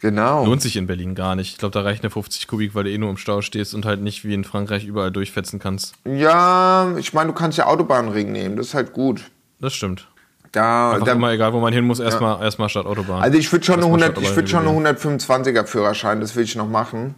[0.01, 0.45] Genau.
[0.45, 1.51] Lohnt sich in Berlin gar nicht.
[1.51, 3.85] Ich glaube, da reicht eine 50 Kubik, weil du eh nur im Stau stehst und
[3.85, 5.93] halt nicht wie in Frankreich überall durchfetzen kannst.
[6.05, 9.21] Ja, ich meine, du kannst ja Autobahnring nehmen, das ist halt gut.
[9.59, 10.07] Das stimmt.
[10.51, 13.21] Da, Einfach da, immer egal, wo man hin muss, erstmal erstmal statt Autobahn.
[13.21, 16.35] also ich würde schon, eine Erstmal 100 statt ich würd schon eine 125er Führerschein, das
[16.35, 17.15] will ich noch machen,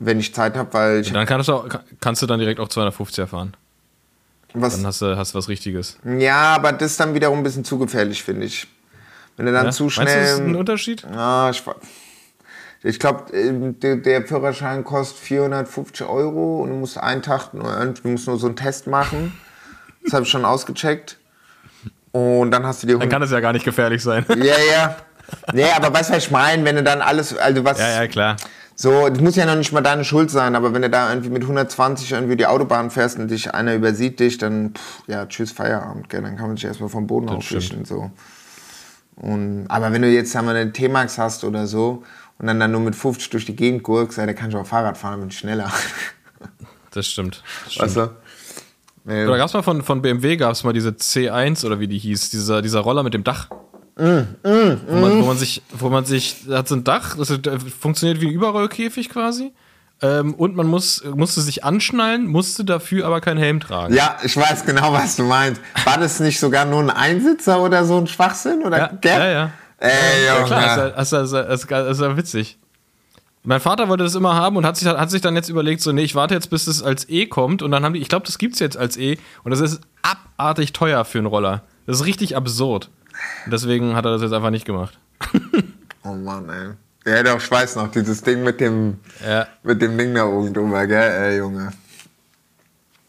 [0.00, 1.68] wenn ich Zeit habe, weil ich Dann kannst du, auch,
[2.00, 3.54] kannst du dann direkt auch 250er fahren.
[4.54, 5.98] was, Dann hast du hast du was Richtiges.
[6.18, 8.66] Ja, aber das ist dann wiederum ein bisschen zu gefährlich, finde ich.
[9.38, 9.72] Wenn du dann Ja?
[9.72, 10.56] zu Meinst du, das ist ein schnell.
[10.56, 11.06] Unterschied?
[11.10, 11.62] Ja, ich,
[12.82, 17.72] ich glaube, der, der Führerschein kostet 450 Euro und du musst einen Tag nur,
[18.02, 19.32] du musst nur so einen Test machen.
[20.04, 21.18] Das habe ich schon ausgecheckt.
[22.12, 24.24] Und dann hast du die Dann kann es ja gar nicht gefährlich sein.
[24.28, 24.96] Ja, ja.
[25.52, 26.64] Nee, aber weißt du, was ich meine?
[26.64, 27.78] Wenn du dann alles, also was.
[27.78, 28.36] Ja, ja, klar.
[28.74, 31.30] So, das muss ja noch nicht mal deine Schuld sein, aber wenn du da irgendwie
[31.30, 35.50] mit 120 irgendwie die Autobahn fährst und dich einer übersieht dich, dann pff, ja, tschüss
[35.50, 36.22] Feierabend, gell?
[36.22, 38.10] dann kann man sich erstmal vom Boden aufrichten so.
[39.20, 42.04] Und, aber wenn du jetzt sagen wir, eine T-Max hast oder so
[42.38, 44.96] und dann, dann nur mit 50 durch die Gegend gurkst, dann kannst du auch Fahrrad
[44.96, 45.70] fahren, dann bin ich schneller.
[46.90, 47.42] Das stimmt.
[47.64, 47.86] Das stimmt.
[47.86, 48.10] Weißt du?
[49.04, 49.26] Nee.
[49.26, 51.98] Oder gab es mal von, von BMW, gab es mal diese C1 oder wie die
[51.98, 53.48] hieß, dieser, dieser Roller mit dem Dach.
[53.96, 57.58] Mm, wo, man, wo man sich, wo man sich, hat so ein Dach, das äh,
[57.58, 59.52] funktioniert wie ein Überrollkäfig quasi.
[60.00, 63.94] Ähm, und man muss, musste sich anschnallen, musste dafür aber keinen Helm tragen.
[63.94, 65.60] Ja, ich weiß genau, was du meinst.
[65.84, 68.62] War das nicht sogar nur ein Einsitzer oder so ein Schwachsinn?
[68.64, 69.50] Oder ja, ja, ja.
[69.80, 70.46] Ey, Ja, Junge.
[70.46, 72.58] klar, das ist, ja- das, ist, ja- das, ist, das ist ja witzig.
[73.44, 75.90] Mein Vater wollte das immer haben und hat sich, hat sich dann jetzt überlegt, so,
[75.92, 77.62] nee, ich warte jetzt, bis es als E kommt.
[77.62, 79.18] Und dann haben die, ich glaube, das gibt's jetzt als E.
[79.42, 81.62] Und das ist abartig teuer für einen Roller.
[81.86, 82.90] Das ist richtig absurd.
[83.46, 84.96] Und deswegen hat er das jetzt einfach nicht gemacht.
[86.04, 86.70] Oh Mann, ey.
[87.06, 90.52] Ja, doch, ich weiß noch, dieses Ding mit dem, Ja, mit dem Ding da oben
[90.52, 91.72] drüber, gell, ey, Junge.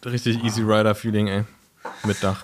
[0.06, 1.44] richtig Easy Rider-Feeling, ey.
[2.04, 2.44] Mit Dach.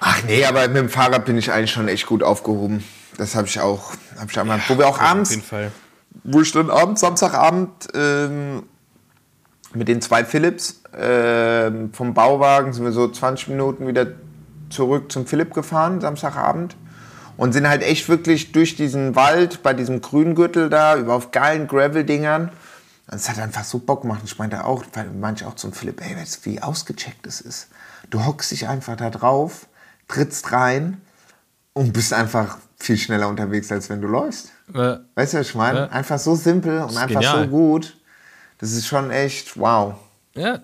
[0.00, 2.84] Ach nee, aber mit dem Fahrrad bin ich eigentlich schon echt gut aufgehoben.
[3.16, 5.70] Das habe ich auch, hab ich einmal, wo wir auch abends, Auf jeden Fall.
[6.24, 8.64] wo ich dann abends, Samstagabend ähm,
[9.72, 14.06] mit den zwei Philips ähm, vom Bauwagen sind wir so 20 Minuten wieder
[14.70, 16.76] zurück zum Philipp gefahren, Samstagabend.
[17.36, 21.66] Und sind halt echt wirklich durch diesen Wald, bei diesem Grüngürtel da, über auf geilen
[21.66, 22.50] Gravel-Dingern.
[23.10, 24.20] Und es hat einfach so Bock gemacht.
[24.24, 27.68] Ich meinte auch, weil manche auch zum Philipp, ey, weißt du, wie ausgecheckt es ist.
[28.10, 29.66] Du hockst dich einfach da drauf,
[30.08, 31.00] trittst rein
[31.72, 34.50] und bist einfach viel schneller unterwegs, als wenn du läufst.
[34.72, 35.80] Äh, Weißt du, was ich meine?
[35.80, 35.86] Ja.
[35.88, 37.44] Einfach so simpel und einfach genial.
[37.44, 37.96] so gut.
[38.58, 39.94] Das ist schon echt wow.
[40.34, 40.60] Ja,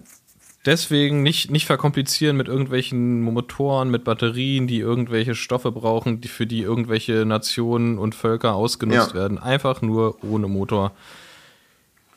[0.67, 6.47] deswegen nicht, nicht verkomplizieren mit irgendwelchen Motoren, mit Batterien, die irgendwelche Stoffe brauchen, die für
[6.47, 9.15] die irgendwelche Nationen und Völker ausgenutzt Ja.
[9.15, 9.39] werden.
[9.39, 10.93] Einfach nur ohne Motor.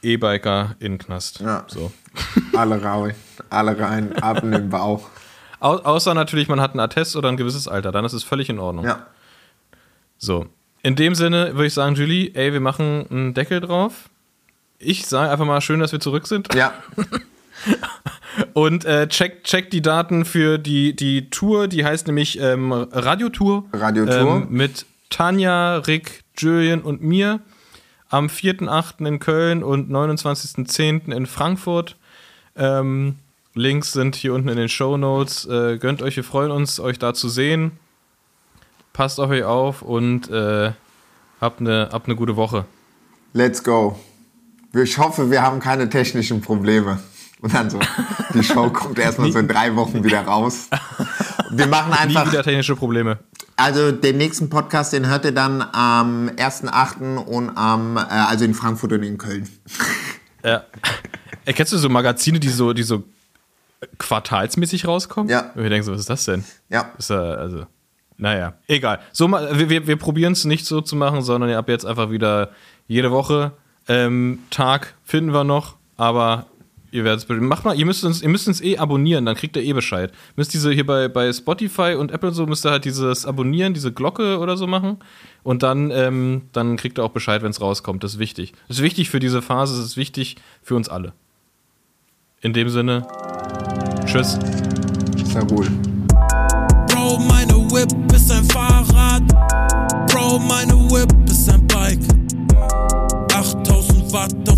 [0.01, 1.39] E-Biker in Knast.
[1.39, 1.63] Ja.
[1.67, 1.91] So.
[2.57, 3.15] Alle rein,
[3.49, 5.07] alle rein, ab in den Bauch.
[5.59, 8.49] Au außer natürlich, man hat einen Attest oder ein gewisses Alter, dann ist es völlig
[8.49, 8.85] in Ordnung.
[8.85, 9.07] Ja.
[10.17, 10.47] So.
[10.83, 14.09] In dem Sinne würde ich sagen, Julie, ey, wir machen einen Deckel drauf.
[14.77, 16.53] Ich sage einfach mal schön, dass wir zurück sind.
[16.53, 16.73] Ja.
[18.53, 23.65] Und äh, checkt check die Daten für die, die Tour, die heißt nämlich ähm, Radiotour.
[23.71, 24.43] Radiotour.
[24.43, 27.41] Ähm, mit Tanja, Rick, Julian und mir.
[28.09, 29.07] Am 4.8.
[29.07, 31.11] in Köln und 29.10.
[31.11, 31.95] in Frankfurt.
[32.55, 33.15] Ähm,
[33.55, 35.45] Links sind hier unten in den Show Notes.
[35.45, 37.71] Äh, gönnt euch, wir freuen uns, euch da zu sehen.
[38.93, 40.71] Passt auf euch auf und äh,
[41.41, 42.65] habt eine habt eine gute Woche.
[43.33, 43.99] Let's go.
[44.73, 46.99] Ich hoffe, wir haben keine technischen Probleme.
[47.43, 47.77] Und dann so,
[48.33, 50.69] die Show kommt erstmal so in drei Wochen wieder raus.
[51.51, 53.19] Wir machen Nie einfach, wieder technische Probleme.
[53.57, 57.17] also den nächsten Podcast, den hört ihr dann am 1.8.
[57.17, 59.49] und am, äh, also in Frankfurt und in Köln.
[60.41, 60.63] Ja.
[61.43, 63.03] Ey, kennst du so Magazine, die so, die so
[63.97, 65.29] quartalsmäßig rauskommen?
[65.29, 65.51] Ja.
[65.53, 66.45] Und wir denken so, was ist das denn?
[66.69, 66.93] Ja.
[66.97, 67.65] Ist ja, also,
[68.15, 69.01] naja, egal.
[69.11, 72.51] So, wir, wir, wir probieren es nicht so zu machen, sondern ab jetzt einfach wieder
[72.87, 73.51] jede Woche.
[73.89, 76.45] Ähm, Tag finden wir noch, aber
[76.93, 79.55] ihr werdet es Macht mal, ihr müsst uns, ihr müsst uns eh abonnieren, dann kriegt
[79.55, 80.11] ihr eh Bescheid.
[80.35, 83.91] Müsst diese hier bei, bei Spotify und Apple so, müsst ihr halt dieses Abonnieren, diese
[83.91, 84.97] Glocke oder so machen.
[85.41, 88.03] Und dann, ähm, dann kriegt ihr auch Bescheid, wenn es rauskommt.
[88.03, 88.53] Das ist wichtig.
[88.67, 91.13] Das ist wichtig für diese Phase, das ist wichtig für uns alle.
[92.41, 93.07] In dem Sinne,
[94.05, 94.37] tschüss.
[95.15, 95.67] Ist ja cool.
[96.89, 99.23] Bro, meine Whip ist ein Fahrrad.
[100.11, 101.99] Bro, meine Whip ist ein Bike.
[103.33, 104.52] 8000 Watt